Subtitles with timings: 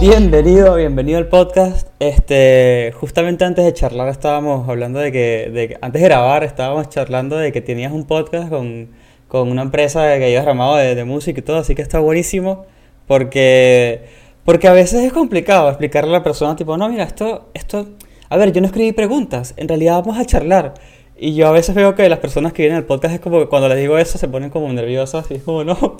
[0.00, 1.88] Bienvenido, bienvenido al podcast.
[1.98, 7.36] Este, justamente antes de charlar estábamos hablando de que, de antes de grabar estábamos charlando
[7.36, 8.88] de que tenías un podcast con,
[9.28, 12.66] con una empresa que habías ramado de, de música y todo, así que está buenísimo
[13.06, 14.04] porque,
[14.44, 17.86] porque a veces es complicado explicarle a la persona tipo, no, mira, esto, esto,
[18.28, 20.74] a ver, yo no escribí preguntas, en realidad vamos a charlar.
[21.16, 23.46] Y yo a veces veo que las personas que vienen al podcast es como que
[23.46, 25.98] cuando les digo eso se ponen como nerviosas y es como, no,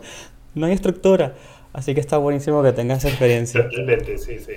[0.54, 1.34] no hay estructura.
[1.72, 3.62] Así que está buenísimo que tengas experiencia.
[3.64, 4.52] Totalmente, sí, sí.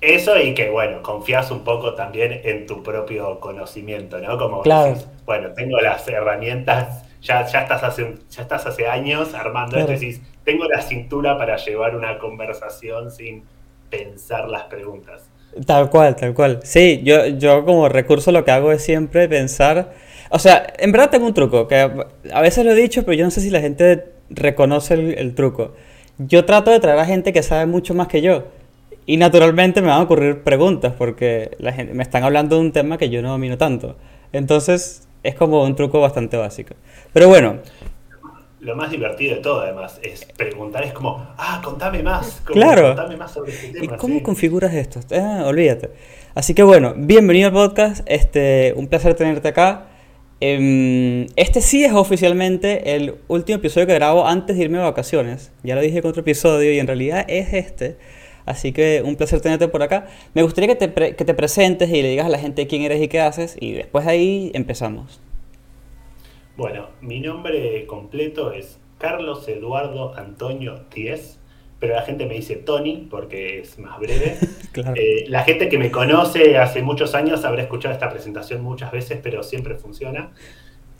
[0.00, 4.38] Eso y que, bueno, confías un poco también en tu propio conocimiento, ¿no?
[4.38, 4.94] Como Claro.
[4.94, 9.92] decís, bueno, tengo las herramientas, ya, ya, estás, hace, ya estás hace años armando Claro.
[9.92, 13.42] esto y decís, tengo la cintura para llevar una conversación sin
[13.90, 15.22] pensar las preguntas.
[15.66, 16.60] Tal cual, tal cual.
[16.62, 19.92] Sí, yo, yo como recurso lo que hago es siempre pensar,
[20.30, 21.90] o sea, en verdad tengo un truco, que
[22.32, 25.34] a veces lo he dicho, pero yo no sé si la gente reconoce el, el
[25.34, 25.74] truco.
[26.18, 28.44] Yo trato de traer a gente que sabe mucho más que yo.
[29.06, 32.72] Y naturalmente me van a ocurrir preguntas, porque la gente, me están hablando de un
[32.72, 33.96] tema que yo no domino tanto.
[34.32, 36.74] Entonces, es como un truco bastante básico.
[37.12, 37.56] Pero bueno,
[38.60, 42.88] Lo más divertido de todo, además, es preguntar, es como, ah, contame más, como, Claro.
[42.88, 44.22] contame más sobre este ¿Y cómo sí.
[44.22, 45.00] configuras esto?
[45.12, 45.90] Ah, olvídate.
[46.34, 48.02] Así que bueno, bienvenido al podcast.
[48.06, 49.86] Este, un placer tenerte acá.
[50.40, 55.52] Em, Este sí es oficialmente el último episodio que grabo antes de irme de vacaciones.
[55.62, 57.98] Ya lo dije con otro episodio y en realidad es este.
[58.46, 60.08] Así que un placer tenerte por acá.
[60.34, 63.02] Me gustaría que te, que te presentes y le digas a la gente quién eres
[63.02, 63.56] y qué haces.
[63.60, 65.20] Y después de ahí empezamos.
[66.56, 71.39] Bueno, mi nombre completo es Carlos Eduardo Antonio Díez,
[71.80, 74.36] pero la gente me dice Tony porque es más breve.
[74.70, 74.94] Claro.
[74.94, 79.18] Eh, la gente que me conoce hace muchos años habrá escuchado esta presentación muchas veces,
[79.20, 80.30] pero siempre funciona.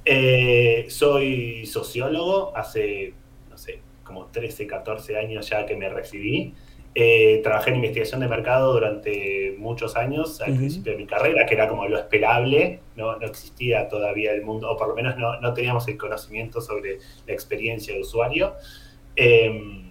[0.05, 3.15] Eh, soy sociólogo, hace,
[3.49, 6.53] no sé, como 13, 14 años ya que me recibí.
[6.97, 10.59] Eh, trabajé en investigación de mercado durante muchos años al Ujú.
[10.59, 14.69] principio de mi carrera, que era como lo esperable, no, no existía todavía el mundo,
[14.69, 18.55] o por lo menos no, no teníamos el conocimiento sobre la experiencia de usuario.
[19.15, 19.87] Eh,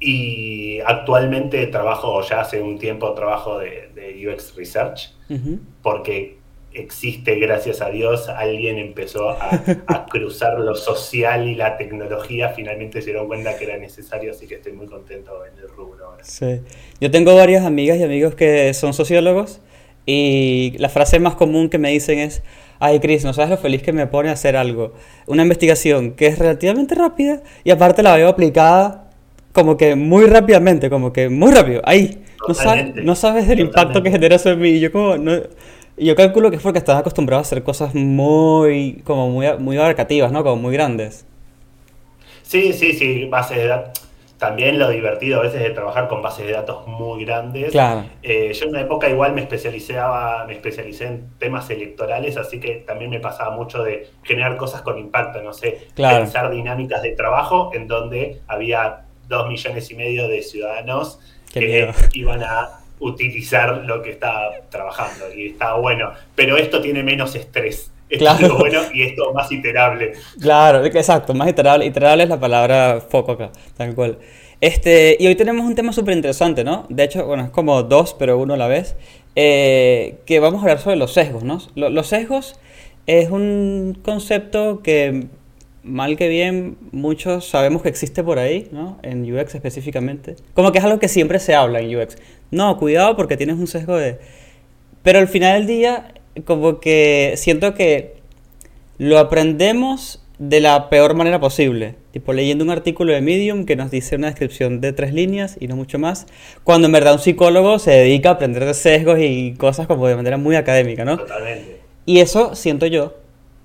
[0.00, 5.58] y actualmente trabajo, ya hace un tiempo, trabajo de, de UX Research, Ujú.
[5.82, 6.38] porque
[6.72, 9.50] existe, gracias a Dios, alguien empezó a,
[9.86, 14.46] a cruzar lo social y la tecnología, finalmente se dieron cuenta que era necesario, así
[14.46, 16.24] que estoy muy contento en el rubro ahora.
[16.24, 16.60] Sí.
[17.00, 19.60] Yo tengo varias amigas y amigos que son sociólogos
[20.06, 22.42] y la frase más común que me dicen es,
[22.78, 24.94] ay Chris, no sabes lo feliz que me pone hacer algo,
[25.26, 28.99] una investigación que es relativamente rápida y aparte la veo aplicada
[29.52, 32.22] como que muy rápidamente, como que muy rápido, ahí.
[32.46, 34.70] No sabes, no sabes del impacto que genera eso en mí.
[34.70, 35.32] Y yo como, no,
[35.96, 40.32] yo calculo que es porque estás acostumbrado a hacer cosas muy, como muy, muy abarcativas,
[40.32, 40.42] ¿no?
[40.42, 41.26] Como muy grandes.
[42.42, 44.06] Sí, sí, sí, bases de datos.
[44.38, 47.72] También lo divertido a veces de trabajar con bases de datos muy grandes.
[47.72, 48.04] Claro.
[48.22, 52.76] Eh, yo en una época igual me especializaba, me especialicé en temas electorales, así que
[52.76, 56.20] también me pasaba mucho de generar cosas con impacto, no sé, Claro.
[56.20, 61.18] pensar dinámicas de trabajo en donde había dos millones y medio de ciudadanos
[61.50, 61.92] Qué que miedo.
[62.12, 67.90] iban a utilizar lo que estaba trabajando y estaba bueno, pero esto tiene menos estrés.
[68.10, 68.40] Esto Claro.
[68.44, 70.12] es lo bueno y esto más iterable.
[70.40, 71.86] Claro, exacto, más iterable.
[71.86, 74.18] Iterable es la palabra foco acá, tal cual.
[74.60, 76.84] Este, y hoy tenemos un tema súper interesante, ¿no?
[76.90, 78.96] De hecho, bueno, es como dos, pero uno a la vez.
[79.36, 81.60] eh, que vamos a hablar sobre los sesgos, ¿no?
[81.76, 82.58] Lo- los sesgos
[83.06, 85.28] es un concepto que,
[85.82, 88.98] mal que bien, muchos sabemos que existe por ahí, ¿no?
[89.02, 90.36] En UX específicamente.
[90.54, 92.16] Como que es algo que siempre se habla en UX.
[92.50, 94.18] No, cuidado porque tienes un sesgo de...
[95.02, 96.14] Pero al final del día,
[96.44, 98.14] como que siento que
[98.98, 101.96] lo aprendemos de la peor manera posible.
[102.12, 105.68] Tipo leyendo un artículo de Medium que nos dice una descripción de tres líneas y
[105.68, 106.26] no mucho más.
[106.64, 110.16] Cuando en verdad un psicólogo se dedica a aprender de sesgos y cosas como de
[110.16, 111.18] manera muy académica, ¿no?
[111.18, 111.80] Totalmente.
[112.06, 113.14] Y eso siento yo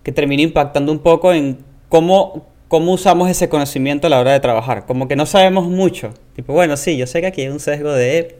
[0.03, 1.57] que termina impactando un poco en
[1.89, 4.85] cómo, cómo usamos ese conocimiento a la hora de trabajar.
[4.85, 6.13] Como que no sabemos mucho.
[6.35, 8.37] Tipo, bueno, sí, yo sé que aquí hay un sesgo de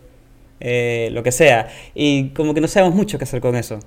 [0.60, 1.70] eh, lo que sea.
[1.96, 3.80] Y como que no sabemos mucho qué hacer con eso.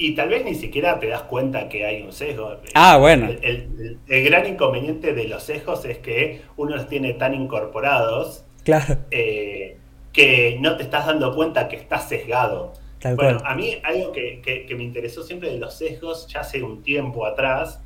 [0.00, 2.56] Y tal vez ni siquiera te das cuenta que hay un sesgo.
[2.74, 3.26] Ah, bueno.
[3.26, 8.44] El, el- el gran inconveniente de los sesgos es que uno los tiene tan incorporados
[8.64, 9.78] Claro, eh,
[10.12, 12.72] que no te estás dando cuenta que estás sesgado.
[13.00, 13.52] tal Bueno, cual.
[13.52, 16.82] a mí algo que, que- que me interesó siempre de los sesgos, ya hace un
[16.82, 17.82] tiempo atrás,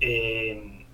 [0.00, 0.86] eh,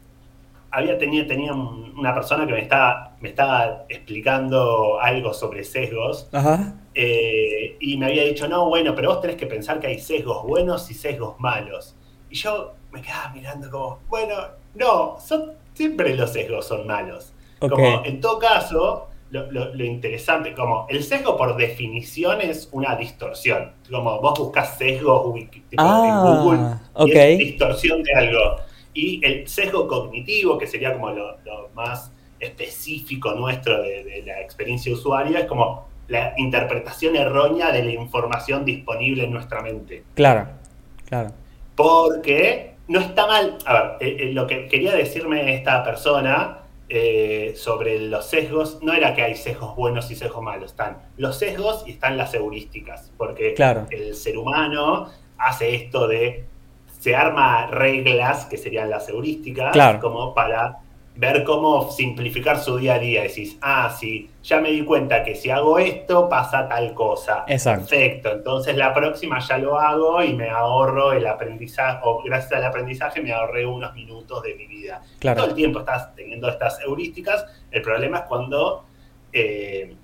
[0.71, 6.29] había tenido, tenía un- una persona que me estaba, me estaba explicando algo sobre sesgos
[6.33, 6.75] Ajá.
[6.95, 10.43] eh, y me había dicho, no, bueno, pero vos tenés que pensar que hay sesgos
[10.45, 11.95] buenos y sesgos malos.
[12.31, 14.35] Y yo me quedaba mirando como, bueno,
[14.75, 17.33] no, son, siempre los sesgos son malos.
[17.69, 23.73] Como en todo caso, lo, interesante, como el sesgo por definición es una distorsión.
[23.91, 26.77] Como vos buscas sesgos en ah, Google,
[27.07, 28.57] es distorsión de algo.
[28.95, 31.39] Y el sesgo cognitivo, que sería como lo,
[31.75, 38.65] más específico nuestro de, la experiencia usuaria, es como la interpretación errónea de la información
[38.65, 40.05] disponible en nuestra mente.
[40.15, 40.49] Claro,
[41.07, 41.31] claro.
[41.75, 43.59] Porque no está mal.
[43.65, 46.63] A ver, eh, eh, lo que quería decirme esta persona
[46.95, 51.39] eh, sobre los sesgos, no era que hay sesgos buenos y sesgos malos, están los
[51.39, 53.55] sesgos y están las heurísticas, porque
[53.91, 55.09] el ser humano
[55.39, 56.45] hace esto de,
[57.03, 60.79] se arma reglas, que serían las heurísticas, como para
[61.17, 63.23] ver cómo simplificar su día a día.
[63.23, 67.43] Decís, ah, sí, ya me di cuenta que si hago esto pasa tal cosa.
[67.49, 67.89] Exacto.
[67.89, 72.67] Perfecto, entonces la próxima ya lo hago y me ahorro el aprendizaje, o gracias al
[72.67, 75.03] aprendizaje me ahorré unos minutos de mi vida.
[75.19, 77.45] Todo el tiempo estás teniendo estas heurísticas.
[77.73, 78.85] El problema es cuando
[79.33, 79.97] eh,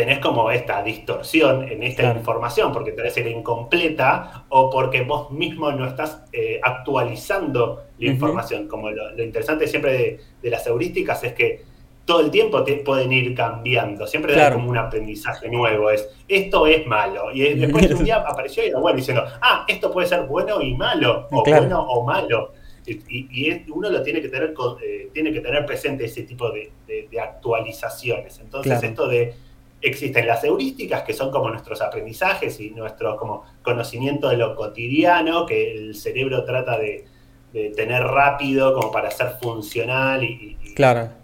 [0.00, 5.70] tenés como esta distorsión en esta información, porque te ser incompleta o porque vos mismo
[5.72, 8.66] no estás eh, actualizando la información.
[8.66, 11.64] Como lo, interesante siempre de, las heurísticas es que
[12.06, 16.66] todo el tiempo te pueden ir cambiando, siempre da como un aprendizaje nuevo, es esto
[16.66, 20.22] es malo, y después un día apareció y era bueno diciendo, ah, esto puede ser
[20.22, 22.52] bueno y malo, o bueno o malo.
[22.86, 26.72] Y, uno lo tiene que tener, eh, tiene que tener presente ese tipo de,
[27.20, 28.40] actualizaciones.
[28.40, 29.49] Entonces, esto de
[29.82, 35.46] existen las heurísticas, que son como nuestros aprendizajes y nuestro como conocimiento de lo cotidiano,
[35.46, 37.06] que el cerebro trata de,
[37.74, 40.56] tener rápido como para ser funcional y,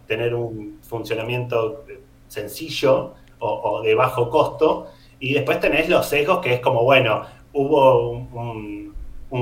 [0.08, 1.85] tener un funcionamiento
[2.26, 4.88] sencillo o, de bajo costo.
[5.20, 7.23] Y después tenés los sesgos, que es como, bueno,
[7.53, 8.94] hubo un,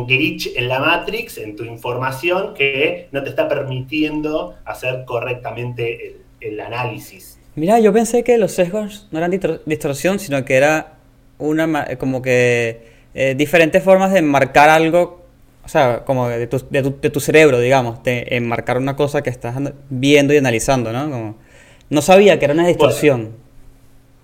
[0.07, 6.61] glitch en la Matrix, en tu información, que no te está permitiendo hacer correctamente el
[6.61, 9.31] análisis Mira, yo pensé que los sesgos no eran
[9.65, 10.95] distorsión, sino que era
[11.39, 15.25] una como que eh, diferentes formas de marcar algo,
[15.65, 19.23] o sea, como de tu, de tu, de tu cerebro, digamos, de enmarcar una cosa
[19.23, 19.55] que estás
[19.89, 21.11] viendo y analizando, ¿no?
[21.11, 21.37] Como,
[21.91, 23.37] no sabía que era una distorsión.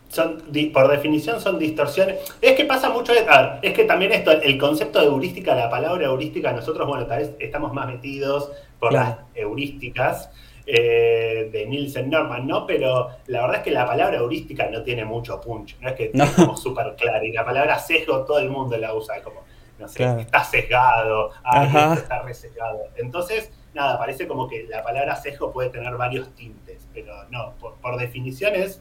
[0.08, 0.42] son,
[0.72, 2.16] por definición son distorsiones.
[2.40, 3.24] Es que pasa mucho, de,
[3.62, 7.30] es que también esto, el concepto de heurística, la palabra heurística, nosotros, bueno, tal vez
[7.38, 8.50] estamos más metidos
[8.80, 10.30] por las heurísticas.
[10.72, 12.64] Eh, de Nielsen Norman, ¿no?
[12.64, 16.12] Pero la verdad es que la palabra heurística no tiene mucho punch, no es que
[16.14, 16.24] no.
[16.36, 17.24] como súper clara.
[17.24, 19.42] Y la palabra sesgo todo el mundo la usa, como,
[19.80, 22.84] no sé, está sesgado, está resesgado.
[22.94, 27.98] Entonces, nada, parece como que la palabra sesgo puede tener varios tintes, pero no, por,
[27.98, 28.80] definición es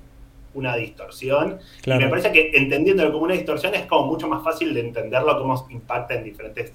[0.54, 1.60] una distorsión.
[1.84, 5.40] Y me parece que entendiéndolo como una distorsión es como mucho más fácil de entenderlo
[5.40, 6.72] cómo impacta en diferentes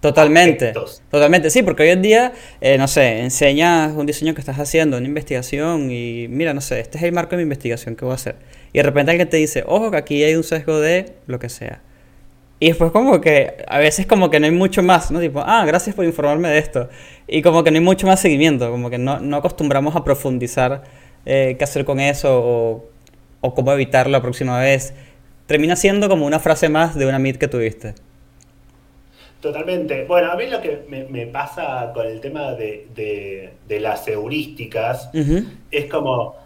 [0.00, 0.72] Totalmente,
[1.10, 2.32] totalmente, sí, porque hoy en día,
[2.62, 6.80] eh, no sé, enseñas un diseño que estás haciendo, una investigación y mira, no sé,
[6.80, 8.36] este es el marco de mi investigación que voy a hacer.
[8.72, 11.50] Y de repente alguien te dice, ojo que aquí hay un sesgo de lo que
[11.50, 11.82] sea.
[12.60, 15.20] Y después como que a veces como que no hay mucho más, ¿no?
[15.20, 16.88] Tipo, ah, gracias por informarme de esto.
[17.26, 20.82] Y como que no hay mucho más seguimiento, como que no, no acostumbramos a profundizar
[21.26, 22.90] eh, qué hacer con eso o,
[23.42, 24.94] o cómo evitarlo la próxima vez.
[25.46, 27.94] Termina siendo como una frase más de una meet que tuviste.
[29.40, 30.04] Totalmente.
[30.04, 35.10] Bueno, a mí lo que me, pasa con el tema de, las heurísticas
[35.70, 36.36] es como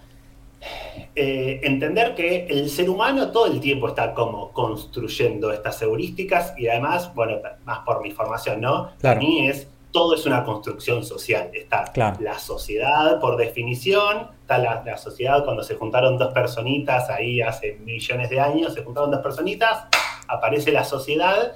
[1.16, 6.68] eh, entender que el ser humano todo el tiempo está como construyendo estas heurísticas y
[6.68, 8.92] además, bueno, más por mi formación, ¿no?
[9.02, 11.50] Para mí es, todo es una construcción social.
[11.52, 17.40] Está la sociedad por definición, está la, la sociedad cuando se juntaron dos personitas ahí
[17.40, 19.86] hace millones de años, se juntaron dos personitas,
[20.28, 21.54] aparece la sociedad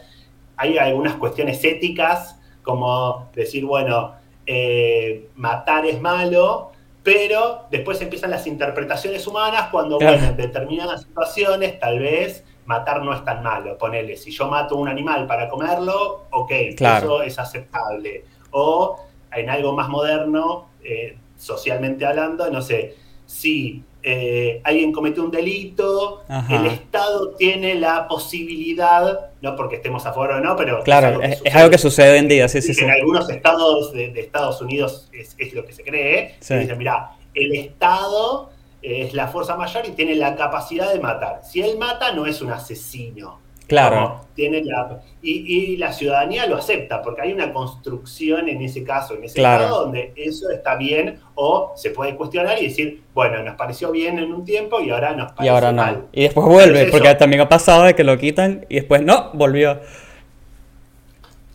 [0.59, 6.73] hay algunas cuestiones éticas, como decir, bueno, eh, matar es malo,
[7.03, 13.15] pero después empiezan las interpretaciones humanas cuando, bueno, en determinadas situaciones tal vez matar no
[13.15, 13.79] es tan malo.
[13.79, 18.25] Ponele, si yo mato un animal para comerlo, ok, eso es aceptable.
[18.50, 19.00] O
[19.33, 26.23] en algo más moderno, eh, socialmente hablando, no sé, si eh, alguien comete un delito,
[26.49, 30.83] el Estado tiene la posibilidad, no porque estemos a favor o no, pero...
[30.83, 32.73] Claro, es algo que, sucede, hoy en día, sí, sí.
[32.83, 36.37] En algunos estados de, Estados Unidos es, lo que se cree.
[36.40, 36.55] Sí.
[36.55, 38.50] Dicen, mira, el Estado
[38.83, 41.43] es la fuerza mayor y tiene la capacidad de matar.
[41.45, 43.40] Si él mata, no es un asesino.
[43.69, 44.23] Claro.
[44.35, 49.25] Tiene la, y, la ciudadanía lo acepta, porque hay una construcción en ese caso, en
[49.25, 53.91] ese caso, donde eso está bien o se puede cuestionar y decir, bueno, nos pareció
[53.93, 56.09] bien en un tiempo y ahora nos parece y ahora no.
[56.13, 59.81] Y después vuelve, porque también ha pasado de que lo quitan y después no, volvió.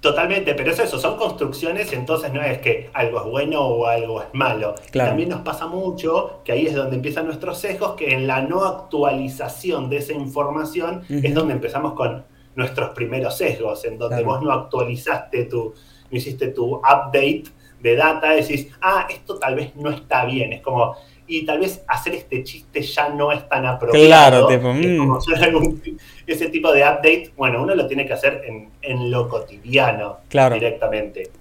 [0.04, 4.22] Totalmente, pero es eso, son construcciones, entonces no es que algo es bueno o algo
[4.22, 4.76] es malo.
[4.92, 8.66] También nos pasa mucho, que ahí es donde empiezan nuestros sesgos, que en la no
[8.66, 14.52] actualización de esa información es donde empezamos con nuestros primeros sesgos, en donde vos no
[14.52, 15.74] actualizaste tu,
[16.12, 17.46] no hiciste tu update
[17.80, 20.98] de data, decís, ah, esto tal vez no está bien, es como,
[21.38, 24.06] y tal vez hacer este chiste ya no es tan apropiado.
[24.06, 25.98] Claro, tipo, mm.
[26.28, 28.44] ese tipo de update, bueno, uno lo tiene que hacer
[28.82, 31.32] en, lo cotidiano directamente.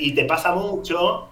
[0.00, 1.28] Y te pasa mucho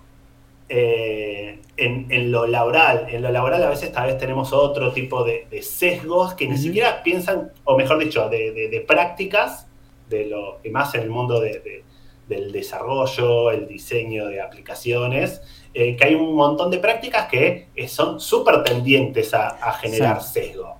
[0.69, 3.07] eh, en, lo laboral.
[3.11, 7.03] En lo laboral a veces tal vez tenemos otro tipo de, sesgos que ni siquiera
[7.03, 9.67] piensan, o mejor dicho, de, prácticas,
[10.09, 15.43] de lo que más en el mundo del desarrollo, el diseño de aplicaciones,
[15.77, 20.77] eh, que hay un montón de prácticas que eh, son súper tendientes a, generar sesgo.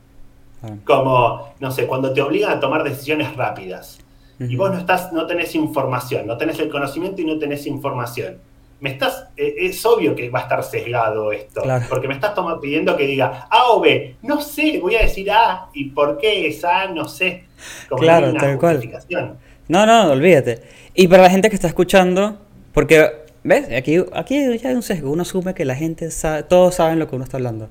[0.63, 0.71] Ah.
[0.85, 3.99] Como, no sé, cuando te obligan a tomar decisiones rápidas
[4.39, 8.39] y vos no, estás, no tenés información, no tenés el conocimiento y no tenés información.
[8.79, 12.97] Me estás, eh, es obvio que va a estar sesgado esto, porque me estás pidiendo
[12.97, 14.15] que diga A o B.
[14.23, 17.47] No sé, voy a decir A y por qué es A, no sé.
[17.89, 18.81] claro, tal cual.
[19.67, 20.63] No, no, olvídate.
[20.95, 22.39] Y para la gente que está escuchando,
[22.73, 23.71] porque ¿Ves?
[23.77, 25.13] Aquí, aquí ya hay un sesgo.
[25.13, 27.69] Uno asume que la gente sabe, todos saben lo que uno está hablando.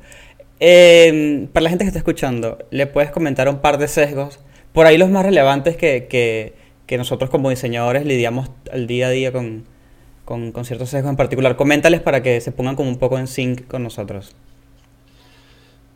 [0.59, 4.39] Em, para la gente que está escuchando, le puedes comentar un par de sesgos.
[4.71, 6.53] Por ahí los más relevantes que, que,
[6.85, 9.65] que nosotros como diseñadores lidiamos al día a día con,
[10.25, 11.55] con, con, ciertos sesgos en particular.
[11.55, 14.35] Coméntales para que se pongan como un poco en sync con nosotros.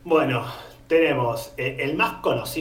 [0.04, 0.44] Bueno,
[0.88, 2.14] tenemos eh, el más,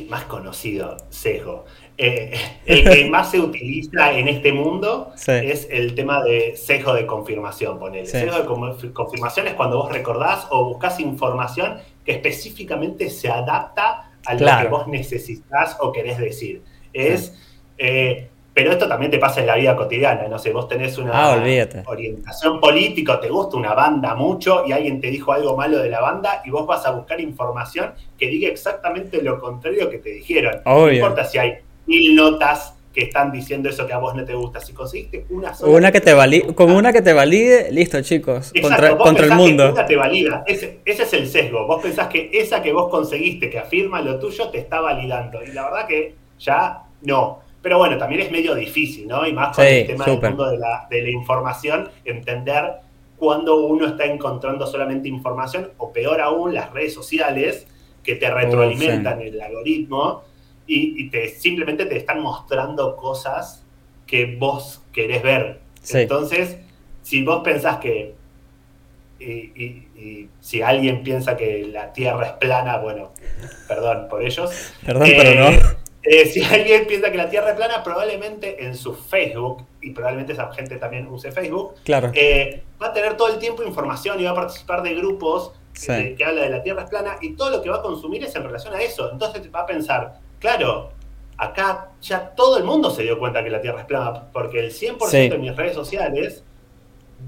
[0.09, 1.65] más conocido sesgo
[2.00, 2.32] eh,
[2.66, 7.80] el que más se utiliza en este mundo es el tema de sesgo de confirmación,
[7.80, 8.06] ponele.
[8.06, 14.34] Sesgo de confirmación es cuando vos recordás o buscas información que específicamente se adapta a
[14.36, 16.62] lo que vos necesitas o querés decir.
[16.94, 17.34] Es,
[17.80, 21.12] eh, pero esto también te pasa en la vida cotidiana, no sé, vos tenés una
[21.13, 21.36] ah,
[21.86, 26.01] orientación política, te gusta una banda mucho y alguien te dijo algo malo de la
[26.01, 30.62] banda y vos vas a buscar información que diga exactamente lo contrario que te dijeron.
[30.66, 34.34] No importa si hay mil notas que están diciendo eso que a vos no te
[34.34, 34.60] gusta.
[34.60, 35.72] Si conseguiste una sola.
[35.72, 38.51] Una que te valide, con una que te valide, listo, chicos.
[38.60, 39.72] contra, contra el mundo.
[39.72, 40.44] una te valida.
[40.48, 41.67] Ese, es el sesgo.
[41.67, 45.44] Vos pensás que esa que vos conseguiste, que afirma lo tuyo, te está validando.
[45.44, 47.41] Y la verdad que ya no.
[47.62, 49.27] Pero bueno, también es medio difícil, ¿no?
[49.27, 52.77] Y más con el tema del mundo de la, de la información, entender
[53.17, 57.67] cuando uno está encontrando solamente información, o peor aún, las redes sociales
[58.03, 60.24] que te retroalimentan el algoritmo
[60.67, 63.63] y, te, simplemente te están mostrando cosas
[64.05, 65.59] que vos querés ver.
[65.93, 66.57] Entonces,
[67.01, 68.15] si vos pensás que,
[69.19, 73.12] y, si alguien piensa que la Tierra es plana, bueno,
[73.67, 74.51] perdón por ellos.
[74.86, 75.50] Perdón, pero no.
[75.50, 75.62] Eh,
[76.03, 80.33] eh, si alguien piensa que la Tierra es plana, probablemente en su Facebook, y probablemente
[80.33, 82.12] esa gente también use Facebook, claro.
[82.13, 85.51] Eh, va a tener todo el tiempo información y va a participar de grupos
[85.86, 88.36] que habla de la Tierra es plana, y todo lo que va a consumir es
[88.36, 89.12] en relación a eso.
[89.12, 90.91] Entonces va a pensar, Claro,
[91.38, 94.72] acá ya todo el mundo se dio cuenta que la Tierra es plana, porque el
[94.72, 96.44] 100% de mis redes sociales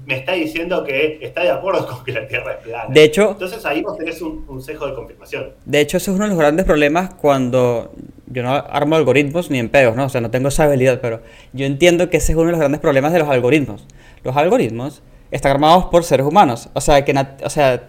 [0.06, 2.86] me está diciendo que está de acuerdo con que la Tierra es plana.
[2.88, 5.52] De hecho, entonces ahí vos tenés un, un cejo de confirmación.
[5.64, 7.92] De hecho, ese es uno de los grandes problemas cuando
[8.26, 10.06] yo no armo algoritmos ni en pedos, ¿no?
[10.06, 11.20] O sea, no tengo esa habilidad, pero
[11.52, 13.86] yo entiendo que ese es uno de los grandes problemas de los algoritmos.
[14.22, 16.68] Los algoritmos están armados por seres humanos.
[16.74, 17.14] O sea, que,
[17.44, 17.88] o sea,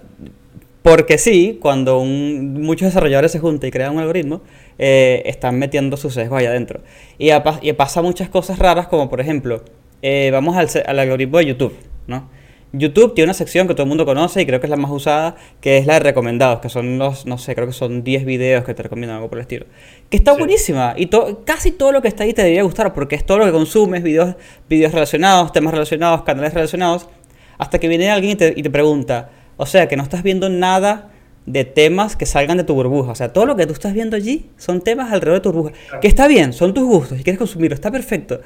[0.81, 4.41] porque sí, cuando muchos desarrolladores se juntan y crean un algoritmo,
[4.77, 6.81] eh, están metiendo sus sesgos ahí adentro.
[7.17, 7.29] Y,
[7.61, 9.63] y, pasa muchas cosas raras, como por ejemplo,
[10.01, 11.75] eh, vamos al, al, algoritmo de YouTube,
[12.07, 12.29] ¿no?
[12.73, 14.91] YouTube tiene una sección que todo el mundo conoce y creo que es la más
[14.91, 18.23] usada, que es la de recomendados, que son los, no sé, creo que son 10
[18.23, 19.65] videos que te recomiendan, algo por el estilo.
[20.09, 21.09] Que está buenísima y
[21.43, 24.03] casi todo lo que está ahí te debería gustar porque es todo lo que consumes,
[24.03, 24.35] videos,
[24.69, 27.09] videos relacionados, temas relacionados, canales relacionados,
[27.57, 30.47] hasta que viene alguien y te, y te pregunta, o sea, que no estás viendo
[30.49, 31.10] nada
[31.45, 33.11] de temas que salgan de tu burbuja.
[33.11, 35.99] O sea, todo lo que tú estás viendo allí son temas alrededor de tu burbuja.
[35.99, 38.41] Que está bien, son tus gustos, si quieres consumirlo, está perfecto.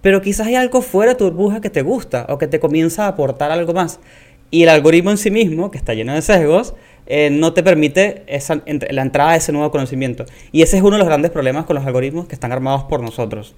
[0.00, 3.04] Pero quizás hay algo fuera de tu burbuja que te gusta o que te comienza
[3.04, 4.00] a aportar algo más.
[4.50, 6.74] Y el algoritmo en sí mismo, que está lleno de sesgos,
[7.06, 10.24] eh, no te permite esa, la entrada de ese nuevo conocimiento.
[10.52, 13.02] Y ese es uno de los grandes problemas con los algoritmos que están armados por
[13.02, 13.54] nosotros.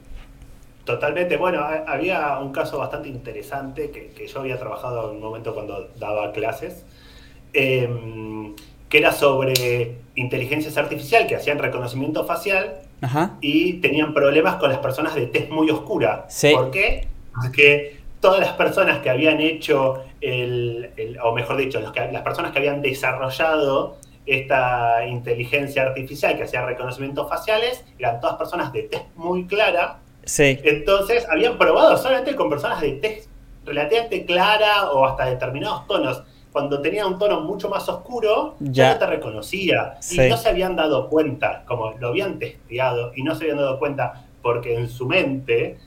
[0.84, 1.36] Totalmente.
[1.36, 5.90] Bueno, había un caso bastante interesante que, que yo había trabajado en un momento cuando
[5.98, 6.84] daba clases.
[7.52, 7.88] Eh,
[8.90, 12.80] que era sobre inteligencias artificial que hacían reconocimiento facial
[13.40, 16.26] y tenían problemas con las personas de tez muy oscura.
[16.52, 17.08] ¿Por qué?
[17.34, 20.90] Porque todas las personas que habían hecho, el,
[21.22, 27.82] o mejor dicho, las personas que habían desarrollado esta inteligencia artificial que hacía reconocimientos faciales
[27.98, 30.58] eran todas personas de tez muy clara Sí.
[30.62, 33.28] Entonces habían probado solamente con personas de tez
[33.64, 36.22] relativamente clara o hasta determinados tonos.
[36.52, 39.96] Cuando tenía un tono mucho más oscuro, ya, no te reconocía.
[40.00, 40.20] Sí.
[40.20, 43.78] Y no se habían dado cuenta, como lo habían testeado y no se habían dado
[43.78, 45.78] cuenta porque en su mente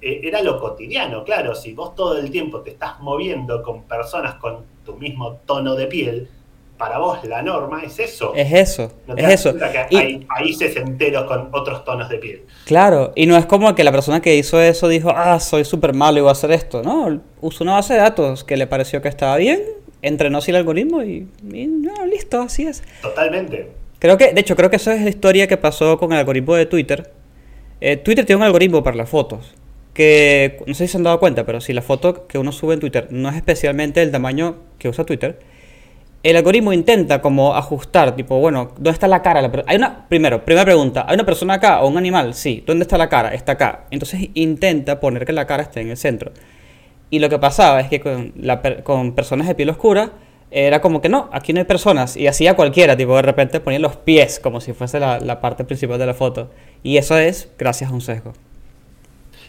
[0.00, 1.24] eh, era lo cotidiano.
[1.24, 5.74] Claro, si vos todo el tiempo te estás moviendo con personas con tu mismo tono
[5.74, 6.28] de piel,
[6.76, 8.32] para vos la norma es eso.
[8.34, 9.54] Es eso, ¿No te es eso.
[9.90, 12.42] Y- hay países enteros con otros tonos de piel?
[12.66, 15.94] Claro, y no es como que la persona que hizo eso dijo, ah, soy súper
[15.94, 16.82] malo y voy a hacer esto.
[16.82, 19.62] No, usó una base de datos que le pareció que estaba bien,
[20.06, 22.82] entrenó así el algoritmo y, y no, listo, así es.
[23.02, 23.70] Totalmente.
[23.98, 26.54] Creo que, de hecho, creo que esa es la historia que pasó con el algoritmo
[26.54, 27.10] de Twitter.
[27.80, 29.54] Eh, Twitter tiene un algoritmo para las fotos.
[29.94, 32.74] Que no sé si se han dado cuenta, pero si la foto que uno sube
[32.74, 35.38] en Twitter no es especialmente el tamaño que usa Twitter,
[36.24, 39.50] el algoritmo intenta como ajustar, tipo, bueno, ¿dónde está la cara?
[39.66, 42.34] Hay una, primero, primera pregunta, ¿hay una persona acá o un animal?
[42.34, 43.34] Sí, ¿dónde está la cara?
[43.34, 43.84] Está acá.
[43.90, 46.32] Entonces intenta poner que la cara esté en el centro.
[47.14, 50.10] Y lo que pasaba es que con, la con personas de piel oscura
[50.50, 52.16] era como que no, aquí no hay personas.
[52.16, 55.62] Y hacía cualquiera, tipo de repente ponía los pies como si fuese la, la parte
[55.64, 56.50] principal de la foto.
[56.82, 58.32] Y eso es gracias a un sesgo.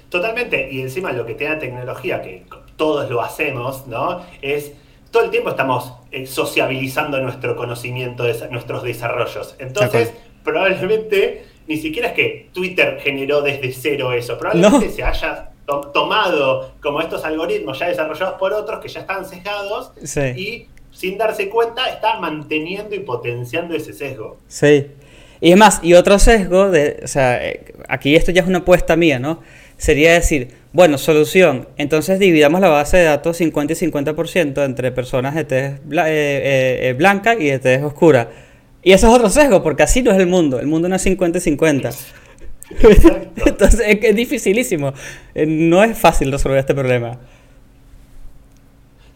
[0.10, 2.46] Totalmente, y encima lo que te da tecnología, que
[2.76, 4.22] todos lo hacemos, ¿no?
[4.44, 4.74] Es
[5.10, 9.56] todo el tiempo estamos eh, sociabilizando nuestro conocimiento, de nuestros desarrollos.
[9.58, 14.92] Entonces, probablemente ni siquiera es que Twitter generó desde cero eso, probablemente No.
[14.92, 19.92] se haya to- tomado como estos algoritmos ya desarrollados por otros que ya estaban sesgados
[20.04, 20.22] Sí.
[20.36, 24.38] y sin darse cuenta está manteniendo y potenciando ese sesgo.
[24.48, 24.88] Sí.
[25.42, 28.60] Y es más, y otro sesgo, de, o sea, eh, aquí esto ya es una
[28.60, 29.42] apuesta mía, ¿no?
[29.78, 35.36] Sería decir, bueno, solución, entonces dividamos la base de datos 50 y 50% entre personas
[35.36, 38.30] de tez bla- eh, eh, blanca y de tez oscura.
[38.82, 41.02] Y eso es otro sesgo, porque así no es el mundo, el mundo no es
[41.02, 41.90] 50 y 50.
[42.70, 43.44] Exacto.
[43.46, 44.94] Entonces es que es dificilísimo.
[45.34, 47.18] Eh, No es fácil resolver este problema.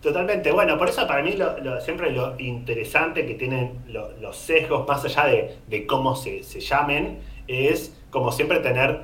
[0.01, 4.37] Totalmente, bueno, por eso para mí lo- lo- siempre lo interesante que tienen lo- los
[4.37, 9.01] sesgos, más allá de, de cómo se, se llamen, es como siempre tener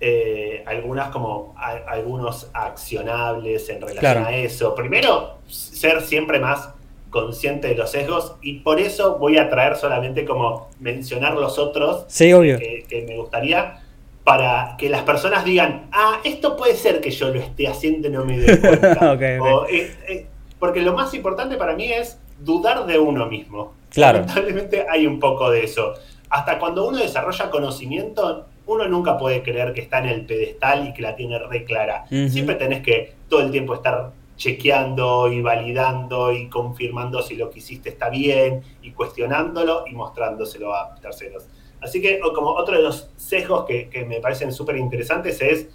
[0.00, 4.26] eh, algunas como a- algunos accionables en relación Claro.
[4.26, 4.74] a eso.
[4.74, 6.68] Primero, ser siempre más
[7.08, 12.04] consciente de los sesgos y por eso voy a traer solamente como mencionar los otros
[12.08, 12.58] Sí, obvio.
[12.58, 13.83] que, que me gustaría
[14.24, 18.10] para que las personas digan, ah, esto puede ser que yo lo esté haciendo y
[18.10, 19.18] no me doy cuenta.
[19.70, 20.26] Eh, eh,
[20.58, 23.74] porque lo más importante para mí es dudar de uno mismo.
[23.90, 24.20] Claro.
[24.20, 25.92] Lamentablemente hay un poco de eso.
[26.30, 30.94] Hasta cuando uno desarrolla conocimiento, uno nunca puede creer que está en el pedestal y
[30.94, 32.06] que la tiene re clara.
[32.10, 32.30] Ujú.
[32.30, 37.58] Siempre tenés que todo el tiempo estar chequeando y validando y confirmando si lo que
[37.58, 41.44] hiciste está bien y cuestionándolo y mostrándoselo a terceros.
[41.84, 45.68] Así que como otro de los sesgos que, que me parecen súper interesantes es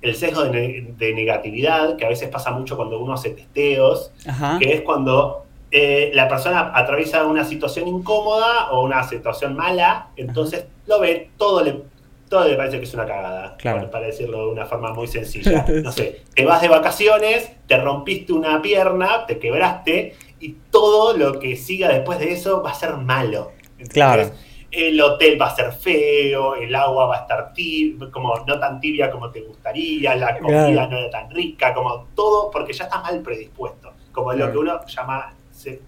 [0.00, 4.10] el sesgo de, ne- de negatividad, que a veces pasa mucho cuando uno hace testeos,
[4.26, 4.58] Ajá.
[4.58, 10.64] que es cuando eh, la persona atraviesa una situación incómoda o una situación mala, entonces
[10.86, 11.82] lo ve, todo le,
[12.28, 13.90] todo le parece que es una cagada, Claro.
[13.90, 15.64] para decirlo de una forma muy sencilla.
[15.84, 21.38] No sé, te vas de vacaciones, te rompiste una pierna, te quebraste, y todo lo
[21.38, 23.52] que siga después de eso va a ser malo.
[23.90, 24.30] Claro.
[24.72, 28.80] El hotel va a ser feo, el agua va a estar tibia, como no tan
[28.80, 30.90] tibia como te gustaría, la comida Claro.
[30.90, 33.92] no era tan rica, como todo, porque ya estás mal predispuesto.
[34.12, 35.34] Como lo que uno llama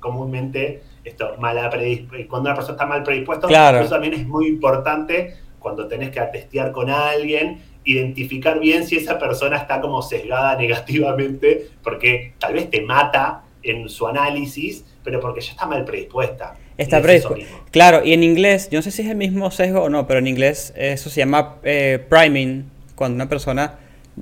[0.00, 2.28] comúnmente esto, mala predispuesta.
[2.28, 3.78] Cuando una persona está mal predispuesto, Claro.
[3.80, 9.18] eso también es muy importante cuando tenés que atestear con alguien, identificar bien si esa
[9.18, 15.40] persona está como sesgada negativamente, porque tal vez te mata en su análisis, pero porque
[15.40, 16.54] ya está mal predispuesta.
[16.76, 17.46] Está predispuesto.
[17.70, 20.18] Claro, y en inglés, yo no sé si es el mismo sesgo o no, pero
[20.18, 23.74] en inglés eso se llama eh, priming, cuando una persona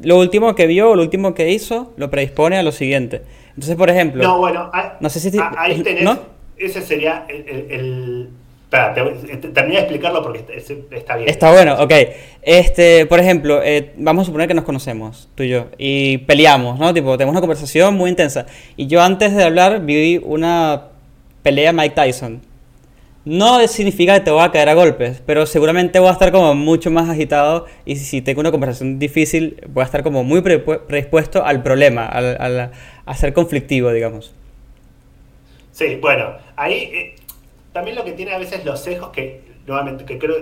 [0.03, 3.23] lo último que vio o lo último que hizo lo predispone a lo siguiente.
[3.51, 6.19] Entonces, por ejemplo, No, bueno, ah, No sé si te- ah, ahí tenés, ¿no?
[6.57, 7.45] ese sería el...
[7.49, 8.29] el- el-
[8.65, 9.03] espera, te,
[9.37, 11.29] te- terminé de explicarlo porque está, está bien.
[11.29, 11.93] está bueno, ok.
[12.41, 16.79] Este, por ejemplo, eh, vamos a suponer que nos conocemos, tú y yo, y peleamos,
[16.79, 16.95] ¿no?
[16.95, 18.47] Tipo, tenemos una conversación muy intensa.
[18.77, 20.85] Y yo antes de hablar vi una
[21.43, 22.43] pelea Mike Tyson.
[23.25, 26.55] No significa que te voy a caer a golpes, pero seguramente voy a estar como
[26.57, 31.45] mucho más agitado y si tengo una conversación difícil voy a estar como muy predispuesto
[31.45, 32.73] al problema, al, al-
[33.07, 34.35] a ser conflictivo, digamos.
[35.71, 37.15] Sí, bueno, ahí eh,
[37.73, 40.37] también lo que tiene a veces los sesgos, que nuevamente, que creo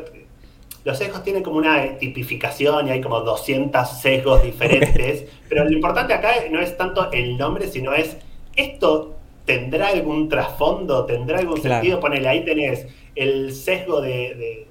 [0.85, 6.15] los sesgos tienen como una tipificación y hay como 200 sesgos diferentes, pero lo importante
[6.15, 8.17] acá no es tanto el nombre, sino es
[8.57, 11.77] esto tendrá algún trasfondo, tendrá algún Claro.
[11.77, 12.01] sentido.
[12.01, 14.67] Ponele, ahí tenés el sesgo de,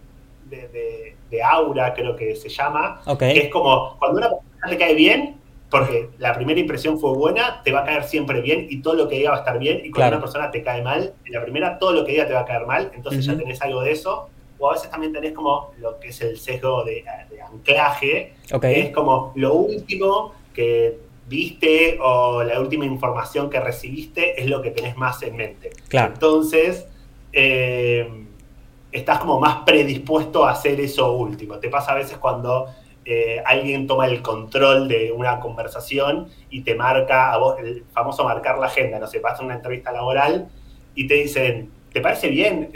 [0.49, 4.95] de- de, aura, creo que se llama, que es como cuando una persona te cae
[4.95, 5.35] bien,
[5.69, 9.07] porque la primera impresión fue buena, te va a caer siempre bien y todo lo
[9.07, 11.43] que diga va a estar bien, y cuando una persona te cae mal, en la
[11.43, 13.91] primera todo lo que diga te va a caer mal, entonces ya tenés algo de
[13.91, 14.27] eso,
[14.57, 17.05] o a veces también tenés como lo que es el sesgo de,
[17.47, 20.97] anclaje, que es como lo último que
[21.29, 25.69] viste o la última información que recibiste es lo que tenés más en mente.
[25.87, 26.13] Claro.
[26.13, 26.87] Entonces,
[27.31, 28.25] eh,
[28.91, 31.59] estás como más predispuesto a hacer eso último.
[31.59, 32.67] Te pasa a veces cuando
[33.05, 38.23] eh, alguien toma el control de una conversación y te marca, a vos, el famoso
[38.23, 40.49] marcar la agenda, no sé, pasa una entrevista laboral
[40.95, 42.71] y te dicen, ¿te parece bien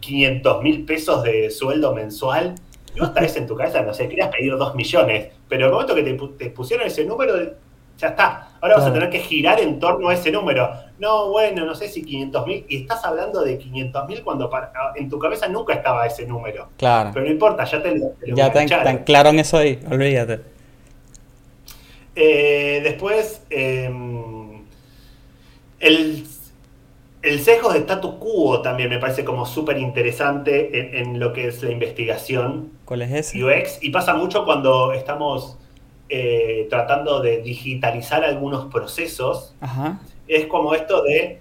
[0.00, 2.54] 500 eh, mil pesos de sueldo mensual?
[2.94, 5.94] Y vos vez en tu cabeza, no sé, querías pedir 2 millones, pero el momento
[5.94, 7.34] que te, te pusieron ese número,
[7.98, 8.48] ya está.
[8.60, 10.70] Ahora vas a tener que girar en torno a ese número.
[10.98, 12.64] No, bueno, no sé si 500 mil.
[12.68, 14.50] Y estás hablando de 500 mil cuando
[14.94, 16.68] en tu cabeza nunca estaba ese número.
[16.76, 17.10] Claro.
[17.12, 20.40] Pero no importa, ya te lo, Ya tan, tan, claro en eso ahí, olvídate.
[22.14, 24.64] Eh, después, em,
[25.78, 26.24] el,
[27.22, 31.62] el sesgo de status quo también me parece como súper interesante en, lo que es
[31.62, 32.72] la investigación.
[32.84, 33.44] ¿Cuál es ese?
[33.44, 33.78] UX.
[33.82, 35.58] Y pasa mucho cuando estamos
[36.08, 39.54] eh, tratando de digitalizar algunos procesos,
[40.26, 41.40] es como esto de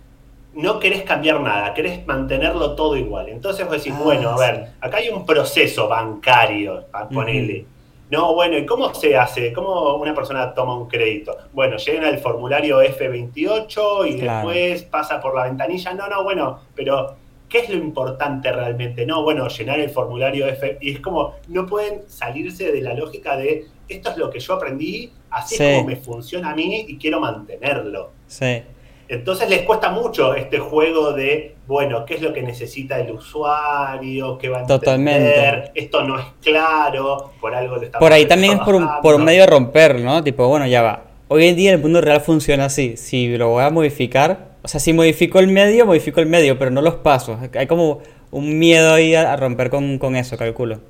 [0.54, 3.30] no querés cambiar nada, querés mantenerlo todo igual.
[3.30, 7.66] Entonces vos decís, ah, bueno, a ver, acá hay un proceso bancario, ponele.
[8.10, 9.52] No, bueno, ¿y cómo se hace?
[9.52, 11.36] ¿Cómo una persona toma un crédito?
[11.52, 15.94] Bueno, llena el formulario F28 y después pasa por la ventanilla.
[15.94, 17.16] No, no, bueno, pero
[17.50, 19.06] ¿qué es lo importante realmente?
[19.06, 20.78] No, bueno, llenar el formulario F.
[20.80, 24.54] Y es como, no pueden salirse de la lógica de esto es lo que yo
[24.54, 28.12] aprendí, así es como me funciona a mí y quiero mantenerlo.
[28.28, 28.62] Sí.
[29.10, 34.38] Entonces les cuesta mucho este juego de, bueno, ¿qué es lo que necesita el usuario?
[34.38, 34.80] ¿Qué va a entender?
[34.80, 35.71] Totalmente.
[35.76, 39.23] Esto no es claro, por algo le Por ahí también es por un, por un
[39.23, 40.23] medio de romper, ¿no?
[40.23, 41.04] Tipo, bueno, ya va.
[41.30, 42.97] Hoy en día el mundo real funciona así.
[42.97, 46.71] Si lo voy a modificar, o sea, si modifico el medio, modifico el medio, pero
[46.71, 47.38] no los pasos.
[47.56, 50.82] Hay como un miedo ahí a, romper con, con eso, calculo.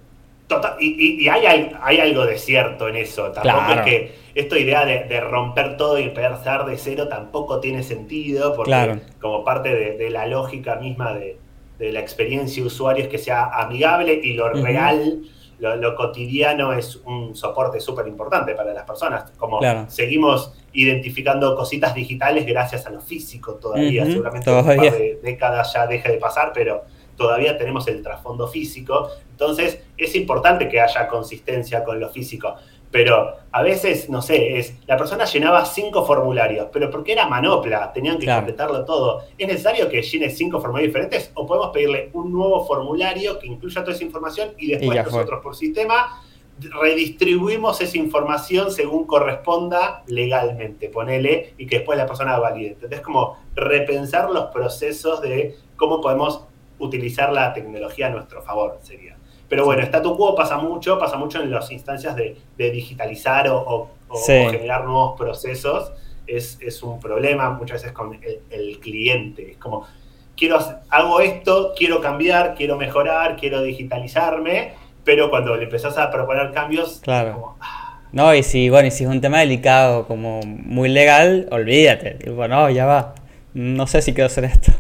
[0.47, 3.31] Total, y, hay, hay, algo de cierto en eso.
[3.31, 8.55] Tampoco es que esta idea de, romper todo y empezar de cero tampoco tiene sentido,
[8.55, 11.38] porque como parte de, la lógica misma de,
[11.79, 15.23] la experiencia usuario es que sea amigable y lo real,
[15.60, 19.29] lo, cotidiano es un soporte súper importante para las personas.
[19.38, 25.73] Como seguimos identificando cositas digitales gracias a lo físico todavía, seguramente un par de décadas
[25.73, 26.86] ya deje de pasar, pero
[27.17, 32.56] todavía tenemos el trasfondo físico, entonces es importante que haya consistencia con lo físico,
[32.91, 37.91] pero a veces, no sé, es la persona llenaba cinco formularios, pero porque era manopla,
[37.91, 39.23] tenían que completarlo todo.
[39.38, 43.82] ¿Es necesario que llene cinco formularios diferentes o podemos pedirle un nuevo formulario que incluya
[43.84, 46.21] toda esa información y después nosotros por sistema
[46.60, 52.69] redistribuimos esa información según corresponda legalmente, ponele, y que después la persona valide.
[52.69, 56.45] Entonces, como repensar los procesos de cómo podemos
[56.80, 59.16] utilizar la tecnología a nuestro favor, sería.
[59.50, 63.92] Pero bueno, statu quo pasa mucho, pasa mucho en las instancias de, digitalizar o,
[64.26, 65.92] generar nuevos procesos.
[66.26, 69.52] Es, un problema muchas veces con el, cliente.
[69.52, 69.88] Es como,
[70.36, 70.60] quiero
[70.90, 74.74] hago esto, quiero cambiar, quiero mejorar, quiero digitalizarme,
[75.06, 77.34] pero cuando le empezás a proponer cambios, claro.
[77.34, 77.88] Como, ah.
[78.12, 82.30] No, y si, bueno, y si es un tema delicado, como muy legal, olvídate.
[82.32, 83.16] Bueno, ya va.
[83.54, 84.72] No sé si quiero hacer esto.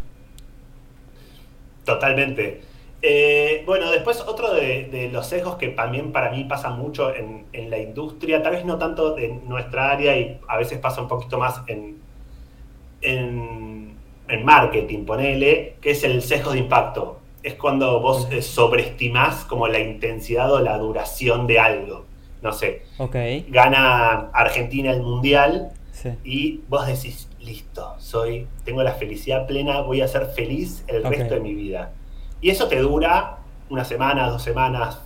[1.87, 2.59] Totalmente.
[3.01, 7.77] Eh, bueno, después otro de, los sesgos que también para mí pasa mucho en, la
[7.77, 11.61] industria, tal vez no tanto en nuestra área y a veces pasa un poquito más
[11.67, 11.97] en,
[13.01, 13.95] en,
[14.43, 17.21] marketing, ponele, que es el sesgo de impacto.
[17.41, 22.03] Es cuando vos eh, sobreestimás como la intensidad o la duración de algo.
[22.41, 22.81] No sé.
[23.47, 25.71] Gana Argentina el Mundial
[26.25, 31.35] y vos decís, listo, soy, tengo la felicidad plena, voy a ser feliz el resto
[31.35, 31.93] de mi vida.
[32.41, 33.37] Y eso te dura
[33.69, 35.01] una semana, dos semanas,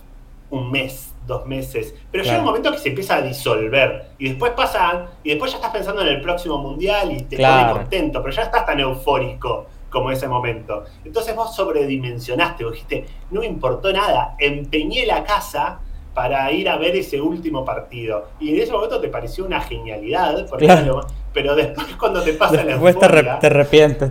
[0.50, 1.94] un mes, dos meses.
[2.10, 4.10] Pero llega un momento que se empieza a disolver.
[4.18, 7.78] Y después pasa, y después ya estás pensando en el próximo mundial y te claro.
[7.78, 10.84] contento, pero ya estás tan eufórico como ese momento.
[11.04, 15.80] Entonces vos sobredimensionaste, vos dijiste, no me importó nada, empeñé la casa
[16.14, 18.28] para ir a ver ese último partido.
[18.40, 20.46] Y en ese momento te pareció una genialidad,
[21.32, 24.10] pero después cuando te pasa la euforia, te, te arrepientes,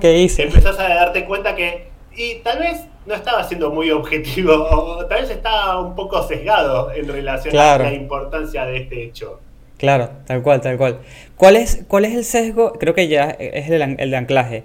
[0.00, 0.44] ¿qué hice?
[0.44, 5.22] Empezás a darte cuenta que, y tal vez no estaba siendo muy objetivo, o tal
[5.22, 9.40] vez estaba un poco sesgado en relación a la importancia de este hecho.
[9.78, 10.98] Claro, tal cual, tal cual.
[11.36, 12.72] ¿Cuál es, cuál es el sesgo?
[12.72, 14.64] Creo que ya es el, el de anclaje.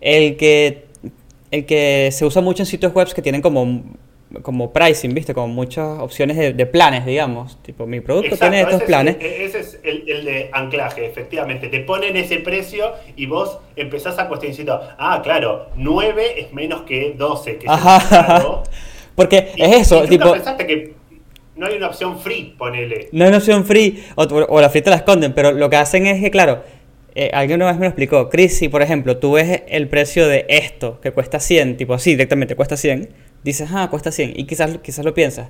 [0.00, 0.86] El que,
[1.52, 3.84] el que se usa mucho en sitios web que tienen como
[4.42, 5.34] como pricing, ¿viste?
[5.34, 7.62] Como muchas opciones de, planes, digamos.
[7.62, 9.16] Tipo, mi producto tiene estos planes.
[9.20, 11.68] E-, ese es el, de anclaje, efectivamente.
[11.68, 14.48] Te ponen ese precio y vos empezás a cuestionar
[14.98, 18.62] ah, claro, 9 es menos que 12, que Ajá.
[19.14, 20.30] Porque es eso, y tipo...
[20.30, 20.94] pensaste que
[21.56, 23.08] no hay una opción free, ponele.
[23.10, 26.06] No hay una opción free, o, la free te la esconden, pero lo que hacen
[26.06, 26.62] es que, claro,
[27.16, 30.28] eh, alguien una vez me lo explicó, Chris, si por ejemplo tú ves el precio
[30.28, 33.08] de esto, que cuesta 100, tipo así, directamente cuesta 100,
[33.44, 35.48] dices, ah, cuesta 100, y quizás, quizás lo piensas.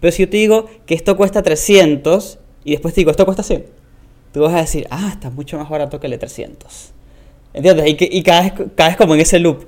[0.00, 3.42] Pero si yo te digo que esto cuesta 300, y después te digo, esto cuesta
[3.42, 3.66] 100,
[4.32, 6.92] tú vas a decir, ah, está mucho más barato que el de 300.
[7.52, 7.86] ¿Entiendes?
[7.88, 9.66] Y, y caes, caes como en ese loop.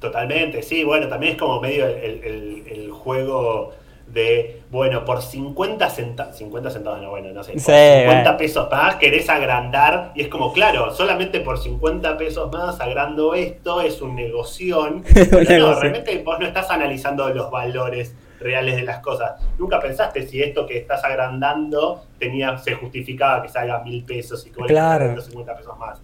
[0.00, 3.72] Totalmente, sí, bueno, también es como medio el, juego
[4.12, 8.96] de, bueno, por 50 centavos, 50 centavos, no, bueno, no sé, por 50 pesos más
[8.96, 14.14] querés agrandar y es como, claro, solamente por 50 pesos más agrando esto es un
[14.14, 19.32] negoción, pero no, realmente vos no estás analizando los valores reales de las cosas.
[19.58, 24.50] Nunca pensaste si esto que estás agrandando tenía, se justificaba que salga mil pesos y
[24.50, 25.20] que claro.
[25.20, 26.00] 50 pesos más.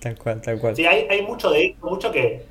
[0.00, 0.76] Tal cual, tal cual.
[0.76, 2.44] Sí, hay, hay mucho de mucho que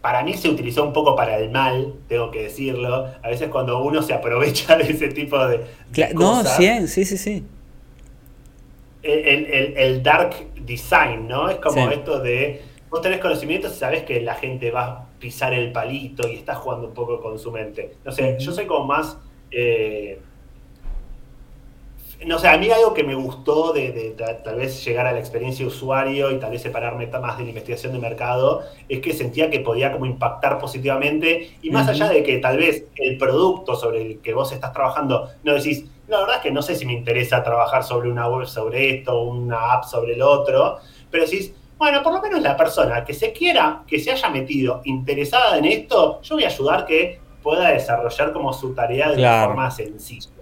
[0.00, 3.08] para mí se utilizó un poco para el mal, tengo que decirlo.
[3.22, 5.66] A veces cuando uno se aprovecha de ese tipo de,
[6.14, 7.44] No, sí, sí, sí, sí.
[9.02, 10.34] El, dark
[10.64, 11.48] design, ¿no?
[11.48, 15.52] Es como esto de, vos tenés conocimientos y sabés que la gente va a pisar
[15.54, 17.96] el palito y estás jugando un poco con su mente.
[18.04, 19.18] No sé, yo soy como más...
[19.50, 20.20] Eh,
[22.26, 25.64] no sé, a mí algo que me gustó de, tal vez llegar a la experiencia
[25.64, 29.48] de usuario y tal vez separarme más de la investigación de mercado es que sentía
[29.48, 34.02] que podía como impactar positivamente y más allá de que tal vez el producto sobre
[34.02, 36.92] el que vos estás trabajando no decís, la verdad es que no sé si me
[36.92, 40.78] interesa trabajar sobre una web sobre esto, una app sobre el otro,
[41.10, 44.82] pero decís, bueno, por lo menos la persona que se quiera, que se haya metido
[44.84, 49.70] interesada en esto, yo voy a ayudar que pueda desarrollar como su tarea de forma
[49.70, 50.39] sencilla.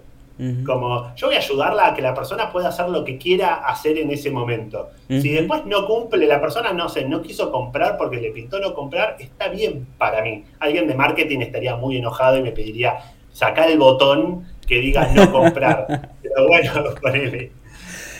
[0.65, 3.97] Como yo voy a ayudarla a que la persona pueda hacer lo que quiera hacer
[3.97, 4.89] en ese momento.
[5.09, 8.73] Si después no cumple, la persona no sé, no quiso comprar porque le pintó no
[8.73, 10.45] comprar, está bien para mí.
[10.59, 12.99] Alguien de marketing estaría muy enojado y me pediría
[13.33, 16.11] sacar el botón que diga no comprar.
[16.21, 16.71] Pero bueno,
[17.01, 17.51] ponele.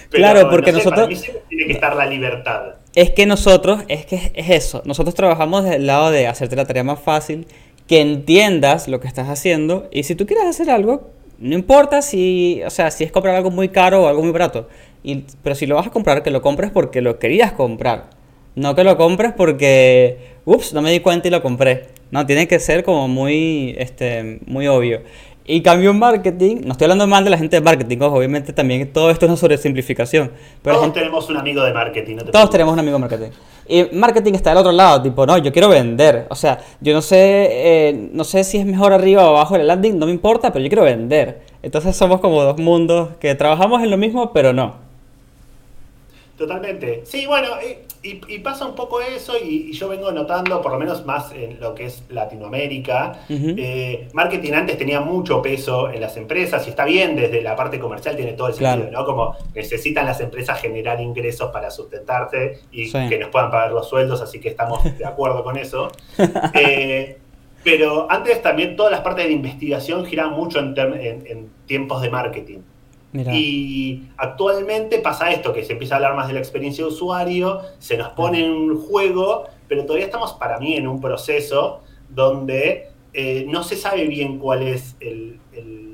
[0.10, 1.08] claro, porque nosotros.
[1.48, 2.76] tiene que estar la libertad.
[2.96, 4.82] Es que nosotros, es que es eso.
[4.84, 7.48] Nosotros trabajamos del lado de hacerte la tarea más fácil,
[7.88, 12.62] que entiendas lo que estás haciendo y si tú quieres hacer algo, no importa si,
[12.66, 14.68] o sea, si es comprar algo muy caro o algo muy barato.
[15.04, 18.10] Y, pero si lo vas a comprar, que lo compres porque lo querías comprar.
[18.56, 21.88] No que lo compres porque, ups, no me di cuenta y lo compré.
[22.12, 25.02] No, tiene que ser como muy, este, muy obvio.
[25.52, 28.94] Y cambio en marketing, no estoy hablando mal de la gente de marketing, obviamente también
[28.94, 30.32] todo esto es una sobresimplificación.
[30.62, 32.18] Pero todos tenemos un amigo de marketing.
[32.18, 33.30] No todos tenemos un amigo de marketing.
[33.68, 36.28] Y marketing está del otro lado, tipo, no, yo quiero vender.
[36.30, 39.66] O sea, yo no sé, eh, no sé si es mejor arriba o abajo el
[39.66, 41.42] landing, no me importa, pero yo quiero vender.
[41.64, 44.89] Entonces somos como dos mundos que trabajamos en lo mismo, pero no.
[46.40, 47.02] Totalmente.
[47.04, 47.50] Sí, bueno,
[48.02, 51.76] y, pasa un poco eso y, yo vengo notando, por lo menos más en lo
[51.76, 57.18] que es Latinoamérica, eh, marketing antes tenía mucho peso en las empresas y está bien,
[57.18, 59.04] desde la parte comercial tiene todo el sentido, ¿no?
[59.04, 64.22] Como necesitan las empresas generar ingresos para sustentarse y que nos puedan pagar los sueldos,
[64.22, 65.92] así que estamos de acuerdo con eso.
[66.54, 67.18] Eh,
[67.64, 72.60] pero antes también todas las partes de investigación giraban mucho en tiempos de marketing.
[73.14, 77.62] Y actualmente pasa esto, que se empieza a hablar más de la experiencia de usuario,
[77.80, 82.90] se nos pone en un juego, pero todavía estamos para mí en un proceso donde
[83.14, 84.96] eh, no se sabe bien cuál es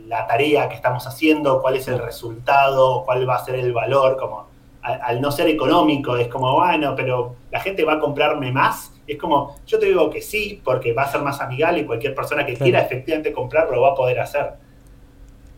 [0.08, 4.18] la tarea que estamos haciendo, cuál es el resultado, cuál va a ser el valor,
[4.18, 4.48] como
[4.82, 8.94] al, no ser económico, es como, bueno, pero la gente va a comprarme más.
[9.08, 12.14] Es como, yo te digo que sí, porque va a ser más amigable y cualquier
[12.14, 14.54] persona que quiera efectivamente comprarlo lo va a poder hacer.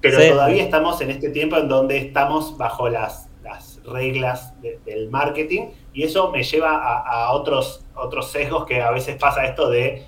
[0.02, 4.54] Pero todavía estamos en este tiempo en donde estamos bajo las, las reglas
[4.86, 9.70] del marketing y eso me lleva a, otros, otros sesgos que a veces pasa esto
[9.70, 10.04] de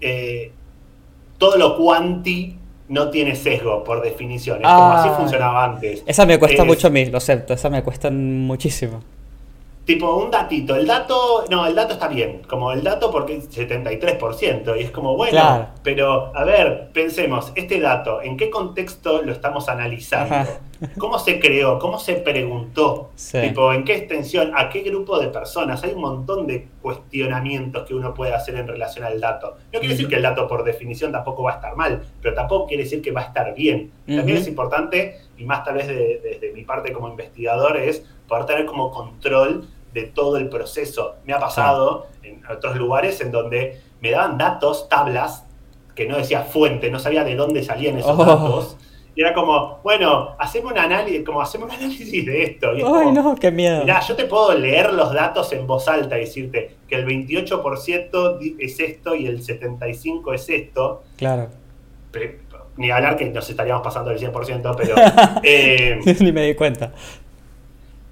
[0.00, 0.52] eh,
[1.38, 4.58] todo lo cuanti no tiene sesgo por definición.
[4.58, 5.16] Es como así ah.
[5.16, 6.02] funcionaba antes.
[6.06, 9.00] Esa me cuesta mucho a mí, lo acepto, esa me cuesta muchísimo
[9.94, 10.76] tipo un datito.
[10.76, 14.90] El dato, no, el dato está bien, como el dato porque es 73%, y es
[14.92, 20.48] como, bueno, pero a ver, pensemos, este dato, ¿en qué contexto lo estamos analizando?
[20.96, 21.78] ¿Cómo se creó?
[21.78, 23.10] ¿Cómo se preguntó?
[23.32, 24.52] Tipo, ¿en qué extensión?
[24.54, 25.82] ¿A qué grupo de personas?
[25.82, 29.56] Hay un montón de cuestionamientos que uno puede hacer en relación al dato.
[29.72, 32.68] No quiere decir que el dato por definición tampoco va a estar mal, pero tampoco
[32.68, 33.90] quiere decir que va a estar bien.
[34.06, 38.64] También es importante, y más tal vez desde mi parte como investigador, es poder tener
[38.64, 41.16] como control de todo el proceso.
[41.24, 45.44] Me ha pasado en otros lugares en donde me daban datos, tablas,
[45.94, 48.24] que no decía fuente, no sabía de dónde salían esos Oh.
[48.24, 48.76] datos.
[49.16, 52.72] Y era como, bueno, hacemos un análisis, como hacemos un análisis de esto.
[52.74, 53.80] Y es Ay, como, no, qué miedo.
[53.80, 58.38] Mirá, yo te puedo leer los datos en voz alta y decirte que el 28%
[58.38, 61.02] di- es esto y el 75% es esto.
[61.16, 61.48] Claro.
[62.12, 64.94] Pero- ni hablar que nos estaríamos pasando del 100%, pero...
[65.42, 66.92] eh, Ni me di cuenta.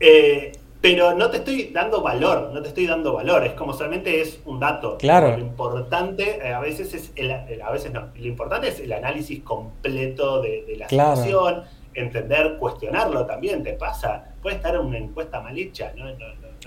[0.01, 4.21] eh, pero no te estoy dando valor, no te estoy dando valor, es como solamente
[4.21, 4.97] es un dato.
[4.99, 5.33] Claro.
[5.33, 8.93] Lo importante, eh, a veces es, el, el- a veces no, lo importante es el
[8.93, 11.17] análisis completo de, de la Claro.
[11.17, 11.65] situación,
[11.95, 14.25] entender, cuestionarlo también, te pasa.
[14.41, 16.05] Puede estar una encuesta mal hecha, ¿no?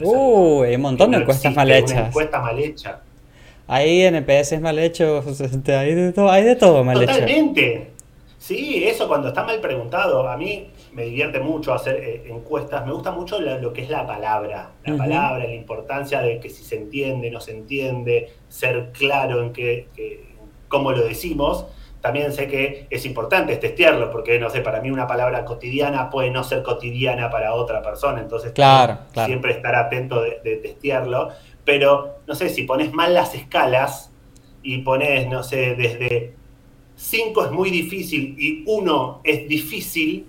[0.03, 2.07] Uy, hay un montón de encuestas mal Una hechas.
[2.07, 2.99] encuesta mal hecha.
[3.67, 5.25] Hay NPS mal hechos,
[5.69, 7.13] hay de todo, hay de todo mal hecho.
[7.13, 7.91] Totalmente.
[8.37, 10.27] Sí, eso cuando está mal preguntado.
[10.27, 12.85] A mí me divierte mucho hacer eh, encuestas.
[12.85, 14.71] Me gusta mucho la- lo que es la palabra.
[14.83, 19.53] La palabra, la importancia de que si se entiende, no se entiende, ser claro en
[19.53, 20.25] qué, que-
[20.67, 21.65] cómo lo decimos.
[22.01, 26.31] También sé que es importante testearlo, porque no sé, para mí una palabra cotidiana puede
[26.31, 28.19] no ser cotidiana para otra persona.
[28.21, 29.27] Entonces, Claro, claro.
[29.27, 31.29] siempre estar atento de, de testearlo.
[31.63, 34.11] Pero, no sé, si pones mal las escalas
[34.63, 36.33] y pones, no sé, desde
[36.95, 40.25] 5 es muy difícil y 1 es difícil,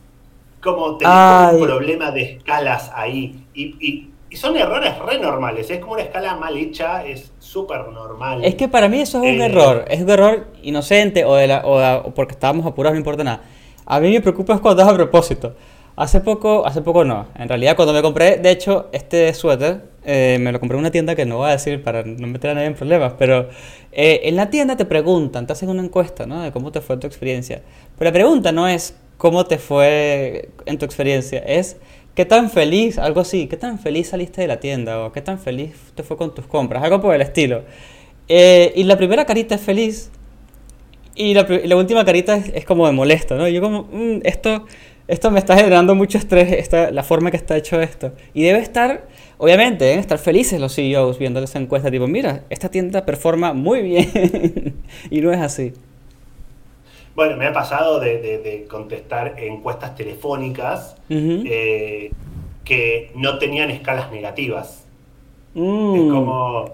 [0.62, 1.56] como tenés Ay.
[1.56, 3.44] un problema de escalas ahí.
[3.54, 5.68] Y, y- y son errores re normales.
[5.68, 8.42] Es como una escala mal hecha, es súper normal.
[8.42, 11.46] Es que para mí eso es un Eh, error, es un error inocente o, de
[11.48, 13.42] la, o, de- o porque estábamos apurados, no importa nada.
[13.84, 15.54] A mí me preocupa es cuando es a propósito.
[15.96, 20.38] Hace poco, hace poco no, en realidad cuando me compré, de hecho, este suéter, eh,
[20.40, 22.54] me lo compré en una tienda que no voy a decir para no meter a
[22.54, 23.50] nadie en problemas, pero
[23.92, 26.40] eh, en la tienda te preguntan, te hacen una encuesta, ¿no?
[26.40, 27.60] De cómo te fue tu experiencia.
[27.98, 31.76] Pero la pregunta no es cómo te fue en tu experiencia, es
[32.16, 35.38] qué tan feliz, algo así, qué tan feliz saliste de la tienda o qué tan
[35.38, 37.62] feliz te fue con tus compras, algo por el estilo.
[38.26, 40.10] Eh, y la primera carita es feliz
[41.14, 43.46] y la, la última carita es, es como de molesto, ¿no?
[43.46, 44.66] Yo como, "Mm, esto,
[45.06, 48.10] esto me está generando mucho estrés, esta, la forma que está hecho esto.
[48.34, 49.06] Y debe estar,
[49.38, 53.82] obviamente, deben estar felices los CEOs viendo esa encuesta, tipo, mira, esta tienda performa muy
[53.82, 54.74] bien.
[55.10, 55.74] y no es así.
[57.14, 62.10] Bueno, me ha pasado de, de- de contestar encuestas telefónicas eh,
[62.64, 64.86] que no tenían escalas negativas.
[65.54, 66.64] Mm, Es como,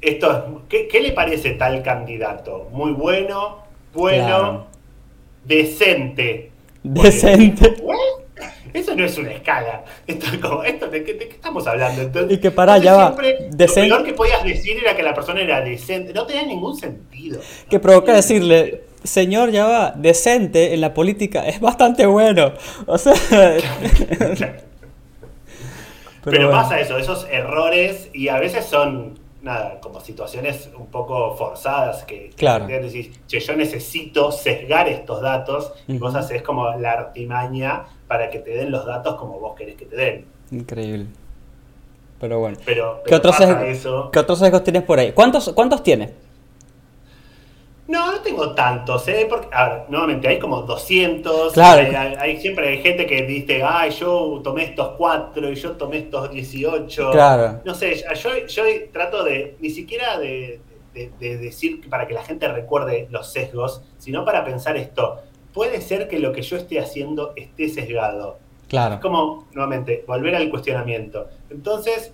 [0.00, 2.68] esto es- ¿qué, qué le parece tal candidato?
[2.72, 3.58] Muy bueno,
[3.92, 4.66] bueno, Claro.
[5.44, 6.50] decente.
[6.82, 7.74] Decente.
[8.72, 9.84] Eso no es una escala.
[10.04, 12.02] Esto es como, esto, ¿de, qué, de qué estamos hablando?
[12.02, 13.14] Entonces, Y que entonces ya va.
[13.52, 16.12] Decente- Lo peor que podías decir era que la persona era decente.
[16.12, 17.40] No tenía ningún sentido.
[17.70, 22.52] Que provoca decirle, señor, ya va, decente en la política es bastante bueno.
[22.86, 23.14] O sea...
[26.22, 26.50] Pero, bueno.
[26.52, 32.30] pasa eso, esos errores y a veces son, nada, como situaciones un poco forzadas que,
[32.30, 32.66] que Claro.
[32.66, 38.38] decís, che, yo necesito sesgar estos datos y vos haces como la artimaña para que
[38.38, 40.24] te den los datos como vos querés que te den.
[40.50, 41.06] Increíble.
[42.20, 42.56] Pero bueno.
[42.64, 44.10] Pero, ¿Qué pero otros, sesgos-.
[44.10, 45.12] ¿Qué otros sesgos tienes por ahí?
[45.12, 46.10] ¿Cuántos, cuántos tienes?
[47.86, 49.26] No, no tengo tantos, ¿eh?
[49.28, 51.52] Porque, a ver, nuevamente hay como 200.
[51.52, 51.82] Claro.
[51.82, 55.72] Hay, hay- hay- siempre hay gente que dice, ay, yo tomé estos 4 y yo
[55.72, 57.10] tomé estos 18.
[57.10, 57.60] Claro.
[57.64, 60.60] No sé, yo, yo trato de, ni siquiera de,
[60.94, 65.18] de- de decir para que la gente recuerde los sesgos, sino para pensar esto.
[65.52, 68.38] Puede ser que lo que yo esté haciendo esté sesgado.
[68.66, 68.94] Claro.
[68.94, 71.28] Es como, nuevamente, volver al cuestionamiento.
[71.50, 72.12] Entonces,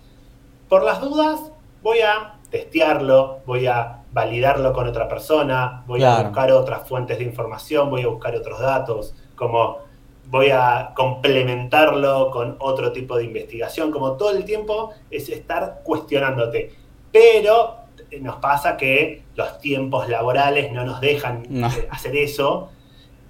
[0.68, 6.51] por las dudas, voy a testearlo, voy a validarlo con otra persona, voy a buscar
[6.53, 9.79] otras fuentes de información, voy a buscar otros datos, como
[10.27, 16.73] voy a complementarlo con otro tipo de investigación, como todo el tiempo es estar cuestionándote.
[17.12, 17.77] Pero
[18.11, 21.68] eh, nos pasa que los tiempos laborales no nos dejan No.
[21.68, 22.70] eh, hacer eso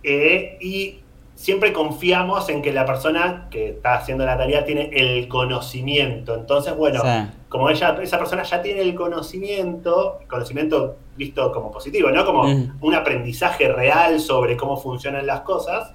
[0.02, 1.00] eh, y
[1.40, 6.34] siempre confiamos en que la persona que está haciendo la tarea tiene el conocimiento.
[6.34, 7.30] Entonces, bueno, Sí.
[7.48, 12.26] como ella, esa persona ya tiene el conocimiento, conocimiento visto como positivo, ¿no?
[12.26, 12.72] Como Mm.
[12.82, 15.92] un aprendizaje real sobre cómo funcionan las cosas.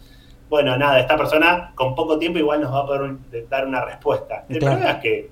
[0.49, 3.15] Bueno, nada, esta persona con poco tiempo igual nos va a poder
[3.47, 4.45] dar una respuesta.
[4.49, 4.77] El Claro.
[4.77, 5.29] problema es que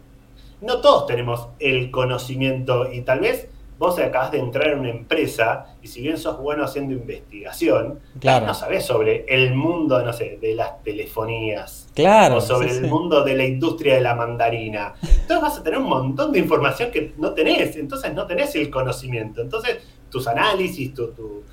[0.62, 3.50] no todos tenemos el conocimiento y tal vez
[3.80, 8.46] vos acabas de entrar en una empresa y si bien sos bueno haciendo investigación, Claro.
[8.48, 12.38] no sabés sobre el mundo, no sé, de las telefonías Claro.
[12.38, 12.90] o sobre sí, el sí.
[12.90, 14.94] mundo de la industria de la mandarina.
[15.02, 18.70] Entonces vas a tener un montón de información que no tenés, entonces no tenés el
[18.70, 19.42] conocimiento.
[19.42, 19.78] Entonces
[20.10, 21.44] tus análisis, tu,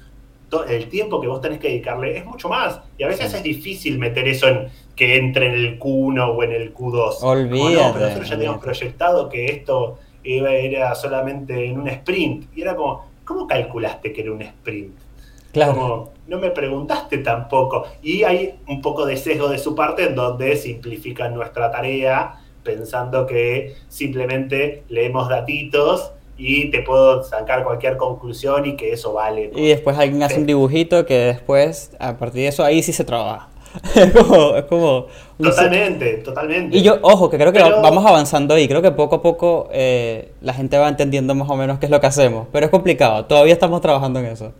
[0.69, 2.81] el tiempo que vos tenés que dedicarle es mucho más.
[2.99, 3.37] Y a veces Sí.
[3.39, 7.19] es difícil meter eso en que entre en el Q1 o en el Q2.
[7.21, 8.79] Como, Olvídate, no, pero nosotros ya teníamos olvídate.
[8.79, 12.57] proyectado que esto era solamente en un sprint.
[12.57, 14.95] Y era como, ¿cómo calculaste que era un sprint?
[15.53, 15.75] Claro.
[15.75, 17.85] Como, no me preguntaste tampoco.
[18.03, 23.27] Y hay un poco de sesgo de su parte en donde simplifican nuestra tarea pensando
[23.27, 29.51] que simplemente leemos datitos y te puedo sacar cualquier conclusión y que eso vale.
[29.55, 33.05] Y después alguien hace un dibujito que después, a partir de eso, ahí sí se
[33.05, 33.49] trabaja.
[33.95, 34.57] es como...
[34.57, 35.07] Es como
[35.39, 36.77] totalmente, totalmente.
[36.77, 38.69] Y yo, ojo, que creo que vamos avanzando ahí.
[38.69, 41.91] Creo que poco a poco eh, la gente va entendiendo más o menos qué es
[41.91, 42.49] lo que hacemos.
[42.53, 43.25] Pero es complicado.
[43.27, 44.53] Todavía estamos trabajando en eso.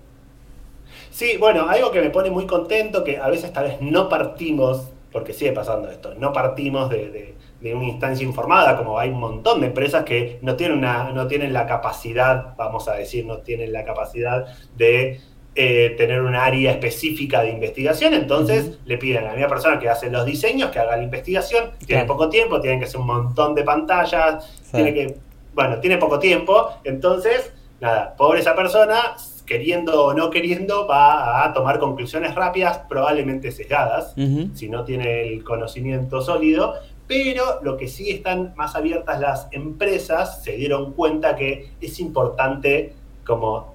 [1.11, 4.89] Sí, bueno, algo que me pone muy contento, que a veces tal vez no partimos,
[5.13, 9.61] porque sigue pasando esto, no partimos de de una instancia informada, como hay un montón
[9.61, 13.73] de empresas que no tienen, una, no tienen la capacidad, vamos a decir, no tienen
[13.73, 14.47] la capacidad
[14.77, 15.21] de
[15.63, 19.91] eh, tener un área específica de investigación, entonces le piden a la misma persona que
[19.91, 23.55] hace los diseños que haga la investigación, tiene poco tiempo, tienen que hacer un montón
[23.55, 25.19] de pantallas, tiene que,
[25.53, 31.53] bueno, tiene poco tiempo, entonces, nada, pobre esa persona, queriendo o no queriendo, va a
[31.53, 34.15] tomar conclusiones rápidas, probablemente sesgadas,
[34.55, 40.43] si no tiene el conocimiento sólido, pero lo que sí están más abiertas las empresas
[40.43, 42.95] se dieron cuenta que es importante
[43.27, 43.75] como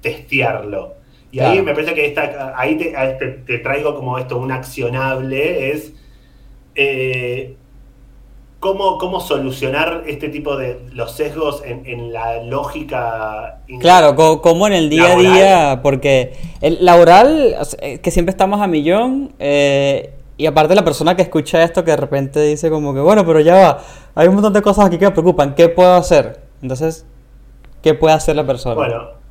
[0.00, 1.01] testearlo.
[1.32, 5.94] Y ahí me parece que esta, ahí te, traigo como esto, un accionable, es
[6.74, 7.56] eh,
[8.60, 13.62] cómo, solucionar este tipo de los sesgos en, la lógica.
[13.80, 17.56] Claro, como en el día a día, porque el laboral,
[18.02, 21.96] que siempre estamos a millón, eh, y aparte la persona que escucha esto que de
[21.96, 23.78] repente dice como que, bueno, pero ya va,
[24.14, 26.40] hay un montón de cosas aquí que me preocupan, ¿qué puedo hacer?
[26.60, 27.06] Entonces,
[27.80, 28.74] ¿qué puede hacer la persona?
[28.74, 29.21] Bueno,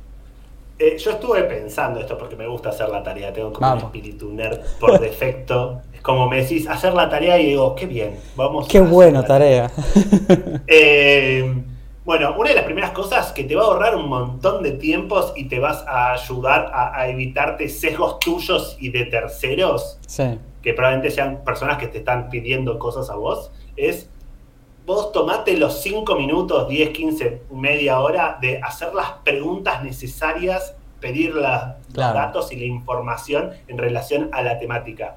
[0.82, 4.32] eh, yo estuve pensando esto porque me gusta hacer la tarea, tengo como un espíritu
[4.32, 5.82] nerd por defecto.
[5.94, 8.68] es como me decís, hacer la tarea y digo, qué bien, vamos.
[8.68, 9.70] Qué bueno, tarea.
[10.66, 11.62] eh,
[12.04, 15.32] bueno, una de las primeras cosas que te va a ahorrar un montón de tiempos
[15.36, 19.98] y te vas a ayudar a, a evitarte sesgos tuyos y de terceros.
[20.06, 24.08] Sí que probablemente sean personas que te están pidiendo cosas a vos, es
[24.86, 31.34] vos tomate los 5 minutos, 10, 15, media hora de hacer las preguntas necesarias, pedir
[31.34, 31.44] los
[31.88, 35.16] datos y la información en relación a la temática.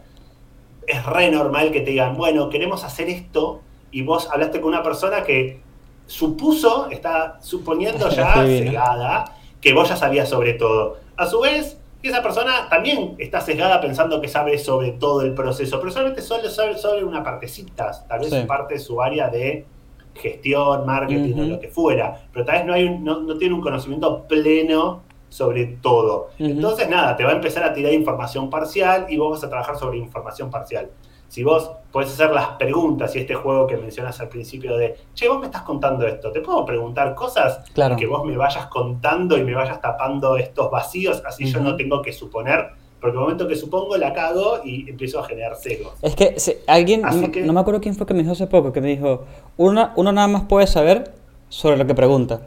[0.88, 3.62] Es re normal que te digan, bueno, queremos hacer esto,
[3.92, 5.62] y vos hablaste con una persona que
[6.06, 10.98] supuso, está suponiendo ya cegada, que vos ya sabías sobre todo.
[11.18, 11.80] A su vez,
[12.10, 16.50] esa persona también está sesgada pensando que sabe sobre todo el proceso, pero solamente solo
[16.50, 19.66] sabe sobre una partecita, tal vez parte de su área de
[20.14, 24.24] gestión, marketing o lo que fuera, pero tal vez no, hay no, tiene un conocimiento
[24.28, 26.30] pleno sobre todo.
[26.40, 29.78] Entonces, nada, te va a empezar a tirar información parcial y vos vas a trabajar
[29.78, 30.90] sobre información parcial
[31.36, 35.28] si vos podés hacer las preguntas y este juego que mencionas al principio de, che,
[35.28, 37.60] vos me estás contando esto, ¿te puedo preguntar cosas?
[37.74, 37.98] Claro.
[37.98, 42.02] que vos me vayas contando y me vayas tapando estos vacíos, así yo no tengo
[42.02, 42.70] que suponer,
[43.02, 45.96] porque el momento que supongo la cago y empiezo a generar cegos.
[46.02, 48.88] Es que alguien, no, me acuerdo quién fue que me dijo hace poco, que me
[48.88, 49.26] dijo,
[49.58, 51.16] uno, uno nada más puede saber
[51.50, 52.46] sobre lo que pregunta.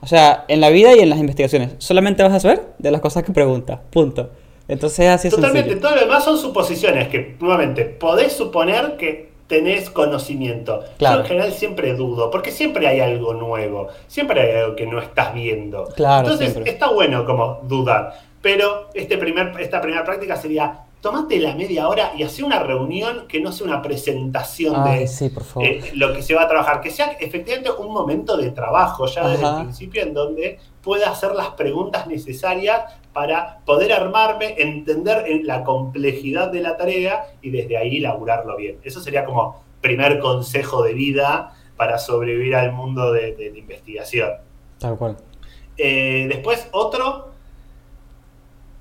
[0.00, 3.00] O sea, en la vida y en las investigaciones, solamente vas a saber de las
[3.00, 4.30] cosas que pregunta, punto.
[4.68, 9.90] Entonces así es Totalmente, todo lo demás son suposiciones que, nuevamente, podés suponer que tenés
[9.90, 10.82] conocimiento.
[10.98, 15.00] Yo en general siempre dudo, porque siempre hay algo nuevo, siempre hay algo que no
[15.00, 15.88] estás viendo.
[15.96, 18.14] Entonces está bueno como dudar.
[18.42, 23.26] Pero este primer, esta primera práctica sería tomate la media hora y hace una reunión
[23.28, 25.04] que no sea una presentación de
[25.60, 29.28] eh, lo que se va a trabajar, que sea efectivamente un momento de trabajo ya
[29.28, 35.64] desde el principio en donde pueda hacer las preguntas necesarias para poder armarme, entender la
[35.64, 38.78] complejidad de la tarea y desde ahí laburarlo bien.
[38.82, 44.30] Eso sería como primer consejo de vida para sobrevivir al mundo de, la investigación.
[44.78, 45.16] Tal cual.
[45.76, 47.30] Eh, después, otro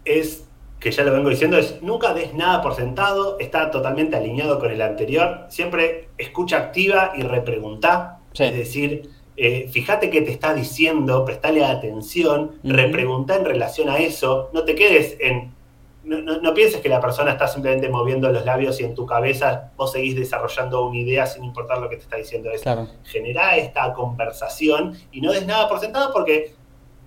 [0.05, 0.44] es
[0.79, 4.71] que ya lo vengo diciendo, es nunca des nada por sentado, está totalmente alineado con
[4.71, 11.25] el anterior, siempre escucha activa y repregunta, es decir, eh, fíjate qué te está diciendo,
[11.25, 15.53] prestale atención, repregunta en relación a eso, no te quedes en...
[16.03, 19.91] No, pienses que la persona está simplemente moviendo los labios y en tu cabeza vos
[19.91, 22.51] seguís desarrollando una idea sin importar lo que te está diciendo.
[22.51, 22.63] Es
[23.05, 26.53] genera esta conversación y no des nada por sentado porque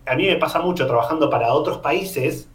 [0.04, 2.48] a mí me pasa mucho trabajando para otros países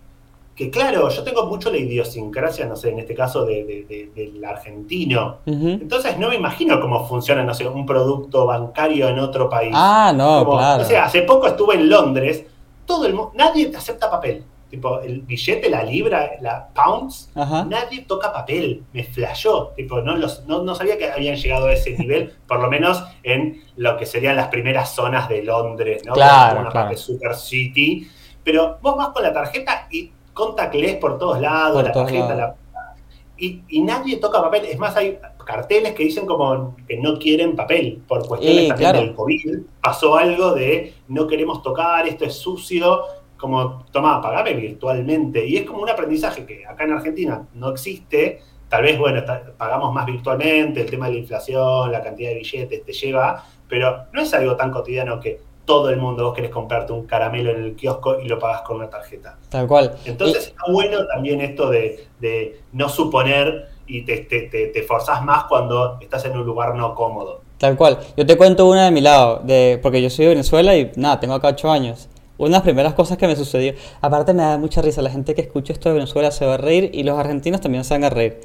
[0.56, 5.40] que claro, yo tengo mucho la idiosincrasia, no sé, en este caso del argentino.
[5.46, 9.74] Entonces no me imagino cómo funciona, no sé, un producto bancario en otro país.
[9.74, 10.84] Ah, no, claro.
[10.84, 12.46] O sea, hace poco estuve en Londres,
[12.86, 14.44] todo el nadie te acepta papel.
[14.70, 18.84] Tipo, el billete, la libra, la pounds, nadie toca papel.
[18.92, 19.72] Me flashó.
[19.76, 23.62] Tipo, no, los, no, sabía que habían llegado a ese nivel, por lo menos en
[23.76, 26.14] lo que serían las primeras zonas de Londres, ¿no?
[26.14, 28.08] Claro, una parte super city.
[28.44, 32.36] Pero vos vas con la tarjeta y contactless por todos lados, Por la todos tarjeta,
[32.36, 32.56] lados.
[32.74, 32.96] la-
[33.38, 34.66] y, y nadie toca papel.
[34.66, 38.92] Es más, hay carteles que dicen como que no quieren papel por cuestiones Y, también
[38.92, 39.06] claro.
[39.06, 39.58] del COVID.
[39.82, 43.02] Pasó algo de no queremos tocar, esto es sucio,
[43.38, 45.46] como, toma, pagame virtualmente.
[45.46, 48.40] Y es como un aprendizaje que acá en Argentina no existe.
[48.70, 49.22] Tal vez, bueno,
[49.58, 54.06] pagamos más virtualmente, el tema de la inflación, la cantidad de billetes te lleva, pero
[54.14, 57.64] no es algo tan cotidiano que todo el mundo vos querés comprarte un caramelo en
[57.64, 59.38] el kiosco y lo pagas con una tarjeta.
[59.50, 59.96] Tal cual.
[60.06, 65.24] Entonces está bueno también esto de, de no suponer y te, te, te, te forzás
[65.24, 67.42] más cuando estás en un lugar no cómodo.
[67.58, 68.00] Tal cual.
[68.18, 71.20] Yo te cuento una de mi lado, de, porque yo soy de Venezuela y nada,
[71.20, 72.10] tengo acá 8 años.
[72.38, 75.34] Una de las primeras cosas que me sucedió, aparte me da mucha risa, la gente
[75.36, 78.04] que escucha esto de Venezuela se va a reír y los argentinos también se van
[78.04, 78.42] a reír.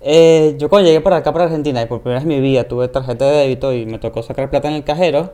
[0.00, 2.64] Eh, yo cuando llegué para acá, para Argentina, y por primera vez en mi vida
[2.64, 5.32] tuve tarjeta de débito y me tocó sacar plata en el cajero,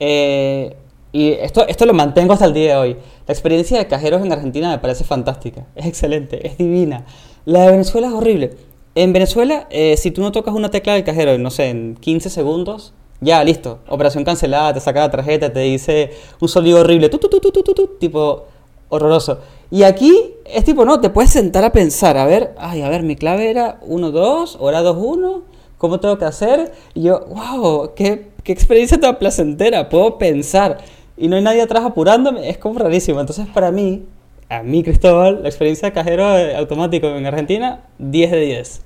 [0.00, 0.76] eh,
[1.12, 2.96] y esto, esto lo mantengo hasta el día de hoy.
[3.26, 7.04] La experiencia de cajeros en Argentina me parece fantástica, es excelente, es divina.
[7.44, 8.56] La de Venezuela es horrible.
[8.94, 12.30] En Venezuela, eh, si tú no tocas una tecla del cajero, no sé, en 15
[12.30, 13.80] segundos, ya, listo.
[13.88, 18.46] Operación cancelada, te saca la tarjeta, te dice un sonido horrible, tu, tu, tu, tipo
[18.88, 19.38] horroroso.
[19.70, 23.02] Y aquí es tipo, no, te puedes sentar a pensar, a ver, ay, a ver,
[23.02, 25.42] mi clave era 1, 2, o era 2, 1,
[25.80, 26.72] ¿cómo tengo que hacer?
[26.92, 30.76] Y yo, wow, qué, qué experiencia tan placentera, puedo pensar.
[31.16, 33.18] Y no hay nadie atrás apurándome, es como rarísimo.
[33.18, 34.04] Entonces, para mí,
[34.50, 36.26] a mí, Cristóbal, la experiencia de cajero
[36.58, 38.84] automático en Argentina, 10 de 10.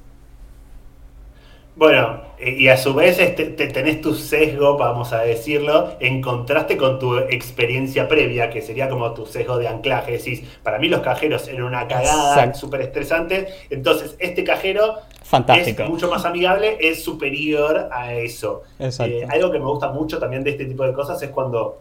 [1.76, 6.76] Bueno, y a su vez este, te tenés tu sesgo, vamos a decirlo, en contraste
[6.76, 10.12] con tu experiencia previa, que sería como tu sesgo de anclaje.
[10.12, 15.82] Decís, para mí los cajeros eran una cagada súper estresante, entonces este cajero Fantástico.
[15.82, 18.62] es mucho más amigable, es superior a eso.
[18.78, 19.12] Exacto.
[19.16, 21.80] Eh, algo que me gusta mucho también de este tipo de cosas es cuando,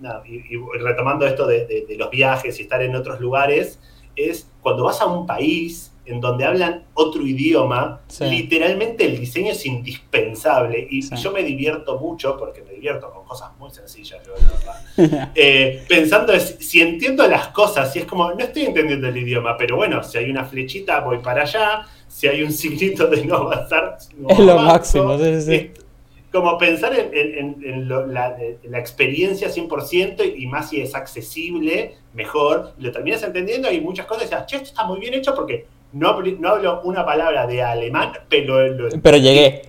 [0.00, 3.78] no, y, y retomando esto de, de- de los viajes y estar en otros lugares,
[4.16, 8.24] es cuando vas a un país en donde hablan otro idioma, Sí.
[8.24, 11.14] literalmente el diseño es indispensable y Sí.
[11.16, 15.28] yo me divierto mucho porque me divierto con cosas muy sencillas, yo, la verdad.
[15.34, 19.56] Eh, pensando es, si entiendo las cosas, si es como, no estoy entendiendo el idioma,
[19.58, 23.36] pero bueno, si hay una flechita voy para allá, si hay un signito de no
[23.36, 25.04] avanzar, no Es lo avanzo.
[25.04, 25.54] máximo, sí, sí.
[25.54, 30.80] Es como pensar en, en- en- en lo- la, la experiencia 100% y más si
[30.80, 35.14] es accesible, mejor, lo terminas entendiendo y muchas cosas dices, che, esto está muy bien
[35.14, 39.62] hecho porque no, no hablo una palabra de alemán, pero lo, Pero llegué.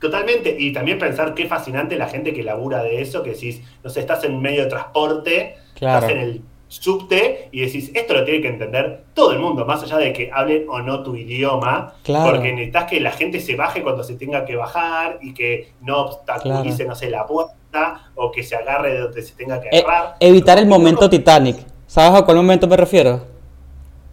[0.00, 3.90] Totalmente, y también pensar qué fascinante la gente que labura de eso, que decís, no
[3.90, 6.06] sé, estás en medio de transporte, Claro.
[6.06, 6.42] estás en el
[6.80, 10.30] subte y decís, esto lo tiene que entender todo el mundo, más allá de que
[10.32, 12.30] hablen o no tu idioma, Claro.
[12.30, 16.00] porque necesitas que la gente se baje cuando se tenga que bajar y que no
[16.00, 16.90] obstaculice, Claro.
[16.90, 20.16] no sé, la puerta o que se agarre de donde se tenga que Eh, agarrar.
[20.20, 21.58] evitar el momento Titanic.
[21.86, 23.20] ¿Sabes a cuál momento me refiero?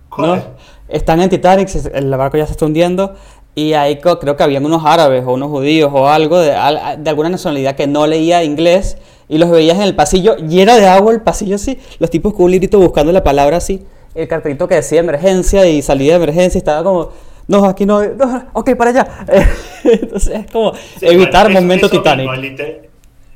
[0.10, 0.30] ¿Cuál?
[0.30, 0.44] ¿no?
[0.90, 3.16] Están en Titanic, el barco ya se está hundiendo
[3.56, 6.52] y ahí creo que habían unos árabes o unos judíos o algo de,
[6.98, 8.98] de alguna nacionalidad que no leía inglés
[9.28, 12.46] y los veías en el pasillo lleno de agua, el pasillo así, los tipos con
[12.46, 13.84] un librito buscando la palabra así,
[14.16, 17.10] el cartelito que decía emergencia y salida de emergencia estaba como,
[17.48, 19.26] no, aquí no, no, ok, para allá.
[19.84, 22.30] Entonces es como Sí, evitar bueno, es- momento eso Titanic.
[22.30, 22.90] mismo, liter-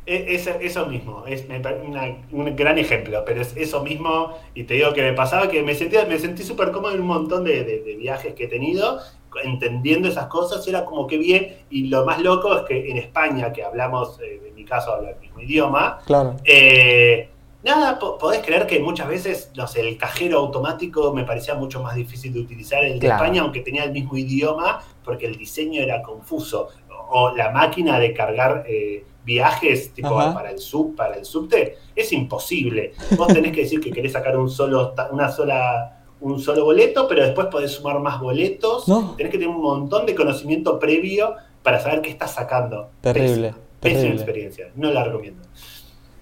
[0.05, 1.45] e- es- eso mismo, es
[1.87, 5.61] una- un gran ejemplo, pero es eso mismo, y te digo que me pasaba que
[5.63, 8.47] me sentía, me sentí súper cómodo en un montón de, de- de viajes que he
[8.47, 8.99] tenido,
[9.43, 13.51] entendiendo esas cosas, era como que bien, y lo más loco es que en España,
[13.51, 16.35] que hablamos, eh, en mi caso hablo el mismo idioma, Claro.
[16.43, 17.29] eh,
[17.63, 21.81] nada, po- podés creer que muchas veces, no sé, el cajero automático me parecía mucho
[21.81, 23.23] más difícil de utilizar el de Claro.
[23.23, 26.69] España, aunque tenía el mismo idioma, porque el diseño era confuso.
[26.89, 30.33] O, o la máquina de cargar eh, viajes tipo Ajá.
[30.33, 32.93] para el sub, para el subte, es imposible.
[33.17, 35.92] Vos tenés que decir que querés sacar un solo, una sola,
[36.23, 38.87] un solo boleto, pero después podés sumar más boletos.
[38.87, 39.13] No.
[39.17, 42.89] Tenés que tener un montón de conocimiento previo para saber qué estás sacando.
[43.01, 44.69] Terrible, Pésima, experiencia.
[44.75, 45.43] No la recomiendo.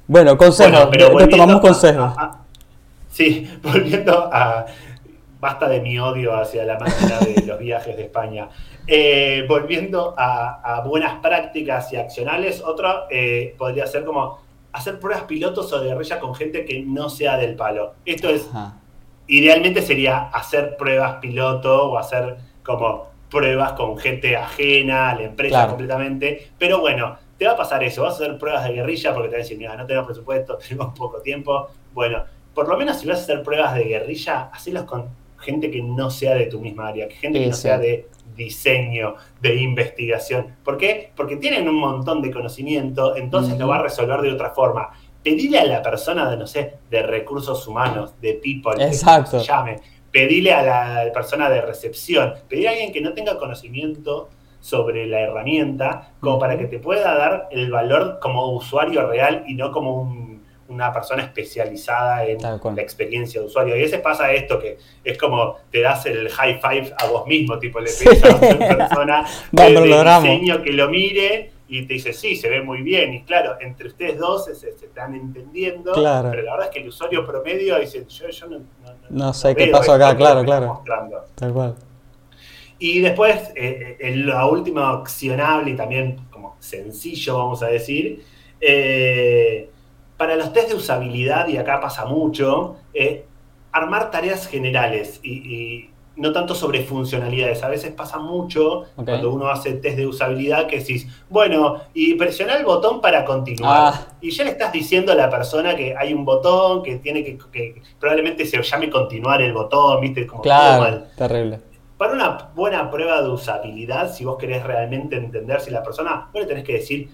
[0.07, 2.01] Bueno, consejo, Bueno, pero te- tomamos a- consejo.
[2.03, 2.41] a- a-
[3.09, 4.65] sí, volviendo a.
[5.39, 8.49] Basta de mi odio hacia la máquina de los viajes de España.
[8.85, 14.39] Eh, volviendo a, a buenas prácticas y accionales, otro eh, podría ser como
[14.71, 17.93] hacer pruebas pilotos o de guerrilla con gente que no sea del palo.
[18.05, 18.75] Esto es, Ajá.
[19.37, 25.55] Idealmente sería hacer pruebas piloto o hacer como pruebas con gente ajena a la empresa
[25.55, 25.69] Claro.
[25.69, 26.49] completamente.
[26.57, 28.03] Pero bueno, te va a pasar eso.
[28.03, 30.57] Vas a hacer pruebas de guerrilla porque te van a decir, mira, no tenemos presupuesto,
[30.67, 31.69] tenemos poco tiempo.
[31.93, 32.23] Bueno,
[32.53, 35.05] por lo menos si vas a hacer pruebas de guerrilla, hacelas con
[35.39, 38.07] gente que no sea de tu misma área, que gente que no Sí, sea de
[38.35, 40.55] diseño, de investigación.
[40.63, 41.11] ¿Por qué?
[41.15, 44.89] Porque tienen un montón de conocimiento, entonces lo va a resolver de otra forma.
[45.23, 49.37] Pedile a la persona de, no sé, de recursos humanos, de people, Exacto.
[49.37, 49.79] que se llame,
[50.11, 55.21] pedile a la persona de recepción, pedile a alguien que no tenga conocimiento sobre la
[55.21, 60.31] herramienta, como para que te pueda dar el valor como usuario real y no como
[60.71, 63.75] una persona especializada en la experiencia de usuario.
[63.75, 67.27] Y a veces pasa esto que es como te das el high five a vos
[67.27, 72.11] mismo, tipo le pides a otra persona de, diseño que lo mire y te dice,
[72.11, 73.13] sí, se ve muy bien.
[73.13, 77.25] Y claro, entre ustedes dos se, están entendiendo, pero la verdad es que el usuario
[77.25, 78.59] promedio dice, yo, yo no,
[79.09, 80.83] no, sé qué pasó acá, claro, claro.
[81.33, 81.75] Tal cual.
[82.77, 88.21] Y después, eh, eh lo último accionable y también como sencillo, vamos a decir,
[88.59, 89.69] eh,
[90.17, 93.23] para los test de usabilidad, y acá pasa mucho, eh,
[93.71, 97.63] armar tareas generales y, no tanto sobre funcionalidades.
[97.63, 102.55] A veces pasa mucho cuando uno hace test de usabilidad que decís, bueno, y presiona
[102.55, 103.93] el botón para continuar.
[103.93, 104.07] Ah.
[104.19, 107.37] Y ya le estás diciendo a la persona que hay un botón que tiene que,
[107.51, 110.27] que probablemente se llame continuar el botón, ¿viste?
[110.27, 111.59] Como claro, terrible.
[111.97, 116.47] Para una buena prueba de usabilidad, si vos querés realmente entender si la persona, bueno,
[116.47, 117.09] tenés que decir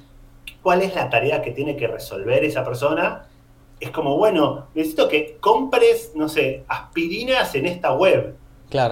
[0.61, 3.27] cuál es la tarea que tiene que resolver esa persona.
[3.79, 8.35] Es como, bueno, necesito que compres, no sé, aspirinas en esta web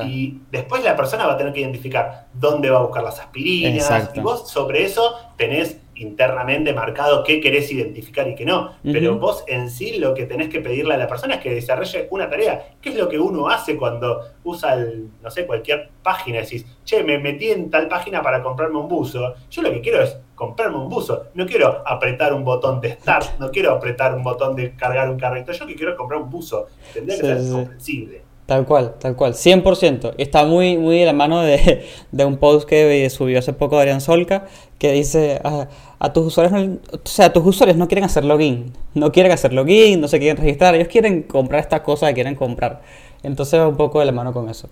[0.06, 4.12] y después la persona va a tener que identificar dónde va a buscar las aspirinas.
[4.14, 8.72] Y vos sobre eso tenés internamente marcado qué querés identificar y qué no.
[8.84, 12.08] Pero vos en sí lo que tenés que pedirle a la persona es que desarrolle
[12.12, 12.76] una tarea.
[12.82, 14.78] ¿Qué es lo que uno hace cuando usa,
[15.22, 16.40] no sé, cualquier página?
[16.40, 19.36] Decís, che, me metí en tal página para comprarme un buzo.
[19.50, 21.28] Yo lo que quiero es comprarme un buzo.
[21.34, 25.18] No quiero apretar un botón de start, no quiero apretar un botón de cargar un
[25.18, 25.52] carrito.
[25.52, 26.68] Yo que quiero comprar un buzo.
[26.94, 28.25] Tendría que ser comprensible.
[28.46, 30.14] Tal cual, tal cual, 100%.
[30.20, 31.86] Está muy, muy de la mano de,
[32.26, 34.46] un post que subió hace poco Adrián Solca,
[34.78, 39.12] que dice, a, tus usuarios, no, o sea, tus usuarios no quieren hacer login, no
[39.12, 42.84] quieren hacer login, no se quieren registrar, ellos quieren comprar estas cosas que quieren comprar.
[43.24, 44.70] Entonces va un poco de la mano con eso.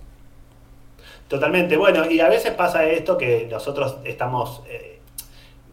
[1.28, 5.00] Totalmente, bueno, y a veces pasa esto que nosotros estamos, eh,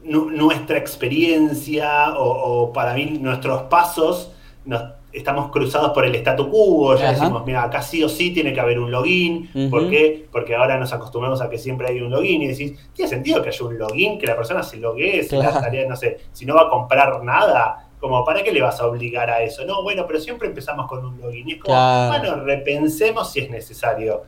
[0.04, 4.30] nuestra experiencia o, o para mí nuestros pasos
[4.64, 8.52] nos estamos cruzados por el statu quo, ya decimos, mira, acá sí o sí tiene
[8.52, 10.26] que haber un login, ¿por qué?
[10.30, 13.48] Porque ahora nos acostumbramos a que siempre hay un login y decís, tiene sentido que
[13.48, 16.54] haya un login, que la persona se loguee, si la tarea, no sé, si no
[16.54, 19.64] va a comprar nada, como, ¿para qué le vas a obligar a eso?
[19.66, 21.48] No, bueno, pero siempre empezamos con un login.
[21.50, 24.22] Y es como, bueno, repensemos si es necesario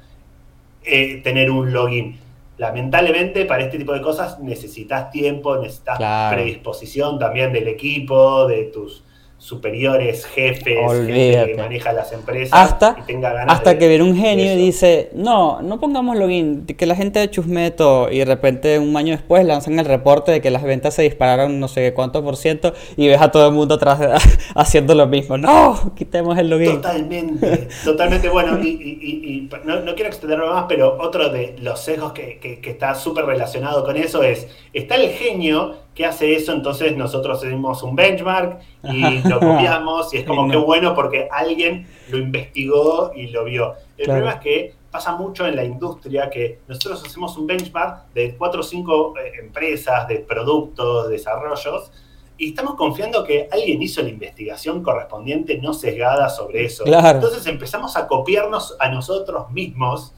[0.84, 2.18] eh, tener un login.
[2.58, 5.98] Lamentablemente, para este tipo de cosas necesitas tiempo, necesitas
[6.32, 9.04] predisposición también del equipo, de tus
[9.42, 14.52] superiores, jefes, que maneja las empresas hasta, y tenga ganas Hasta que viene un genio
[14.52, 18.96] y dice, no, no pongamos login, que la gente chusme todo y de repente un
[18.96, 22.36] año después lanzan el reporte de que las ventas se dispararon no sé cuánto por
[22.36, 24.22] ciento y ves a todo el mundo atrás
[24.54, 25.36] haciendo lo mismo.
[25.36, 26.76] No, quitemos el login.
[26.76, 28.62] Totalmente, totalmente bueno.
[28.62, 33.84] Y, no, quiero extenderme más, pero otro de los sesgos que, que está súper relacionado
[33.84, 39.18] con eso es, está el genio que hace eso, entonces nosotros hacemos un benchmark y
[39.28, 43.74] lo copiamos y es como que bueno porque alguien lo investigó y lo vio.
[43.98, 48.36] El problema es que pasa mucho en la industria que nosotros hacemos un benchmark de
[48.36, 51.90] cuatro o cinco eh, empresas, de productos, desarrollos,
[52.38, 56.84] y estamos confiando que alguien hizo la investigación correspondiente no sesgada sobre eso.
[56.84, 60.14] Entonces empezamos a copiarnos a nosotros mismos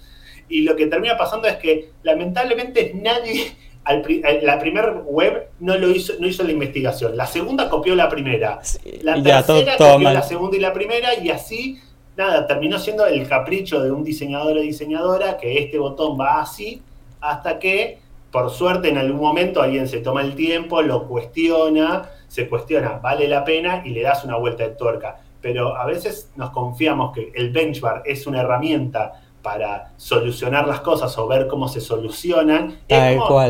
[0.48, 3.56] y lo que termina pasando es que lamentablemente nadie
[3.86, 7.16] eh, la primera web no lo hizo, no hizo la investigación.
[7.16, 8.60] La segunda copió la primera.
[9.02, 11.80] La tercera copió la segunda y la primera, y así,
[12.16, 16.82] nada, terminó siendo el capricho de un diseñador o diseñadora que este botón va así,
[17.20, 17.98] hasta que,
[18.30, 23.28] por suerte, en algún momento alguien se toma el tiempo, lo cuestiona, se cuestiona, vale
[23.28, 25.20] la pena, y le das una vuelta de tuerca.
[25.42, 31.16] Pero a veces nos confiamos que el benchmark es una herramienta para solucionar las cosas
[31.18, 32.78] o ver cómo se solucionan.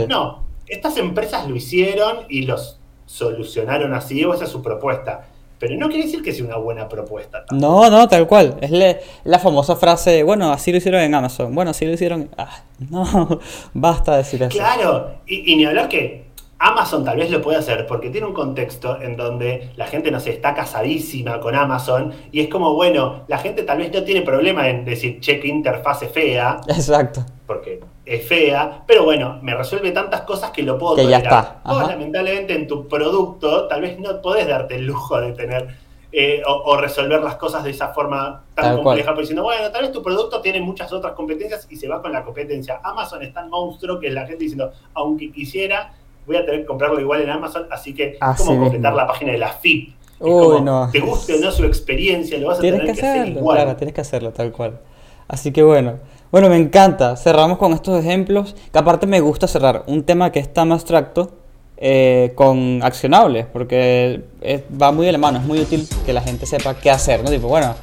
[0.09, 5.28] No, estas empresas lo hicieron y los solucionaron así, o esa es su propuesta.
[5.61, 7.45] Pero no quiere decir que sea una buena propuesta.
[7.53, 8.57] No, no, tal cual.
[8.61, 11.55] Es la famosa frase, bueno, así lo hicieron en Amazon.
[11.55, 12.28] Bueno, así lo hicieron...
[12.36, 13.40] Ah, no,
[13.72, 14.51] basta decir eso.
[14.51, 16.24] Claro, y, y ni hablar que
[16.65, 20.19] Amazon tal vez lo puede hacer porque tiene un contexto en donde la gente no
[20.19, 24.23] se está casadísima con Amazon y es como, bueno, la gente tal vez no tiene
[24.23, 26.62] problema en decir, che, qué interfaz fea.
[26.69, 27.23] Exacto.
[27.47, 31.61] Porque es fea, pero bueno, me resuelve tantas cosas que lo puedo que Ya está.
[31.67, 35.77] Vos, lamentablemente, en tu producto, tal vez no podés darte el lujo de tener
[36.12, 39.93] eh, o, resolver las cosas de esa forma tan compleja, porque diciendo, bueno, tal vez
[39.93, 42.81] tu producto tiene muchas otras competencias y se va con la competencia.
[42.83, 45.93] Amazon es tan monstruo que la gente diciendo, aunque quisiera,
[46.27, 49.39] voy a tener que comprarlo igual en Amazon, así que, ¿cómo completar la página de
[49.39, 49.95] la FIP?
[50.20, 50.89] Uy, no.
[50.93, 53.41] Te guste o no su experiencia, lo vas a tienes tener que que, hacer hacerlo,
[53.41, 53.57] igual.
[53.59, 54.81] claro, tienes que hacerlo tal cual.
[55.29, 55.95] Así que bueno,
[56.31, 57.16] bueno, me encanta.
[57.16, 61.33] Cerramos con estos ejemplos, que aparte me gusta cerrar un tema que es tan abstracto
[61.77, 66.20] eh, con accionables, porque es- va muy de la mano, es muy útil que la
[66.22, 67.31] gente sepa qué hacer, ¿no?
[67.31, 67.75] Tipo, bueno,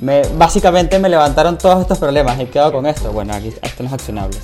[0.00, 3.12] me, básicamente me levantaron todos estos problemas y quedo con esto.
[3.12, 4.40] Bueno, aquí están los accionables.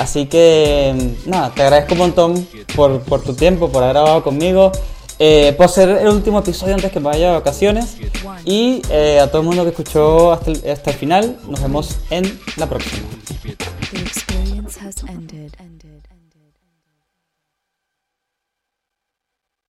[0.00, 4.72] Así que, nada, te agradezco un montón por, por tu tiempo, por haber grabado conmigo,
[5.18, 7.98] eh, por ser el último episodio antes que me vaya de vacaciones.
[8.46, 12.40] Y eh, a todo el mundo que escuchó hasta hasta el final, nos vemos en
[12.56, 13.06] la próxima.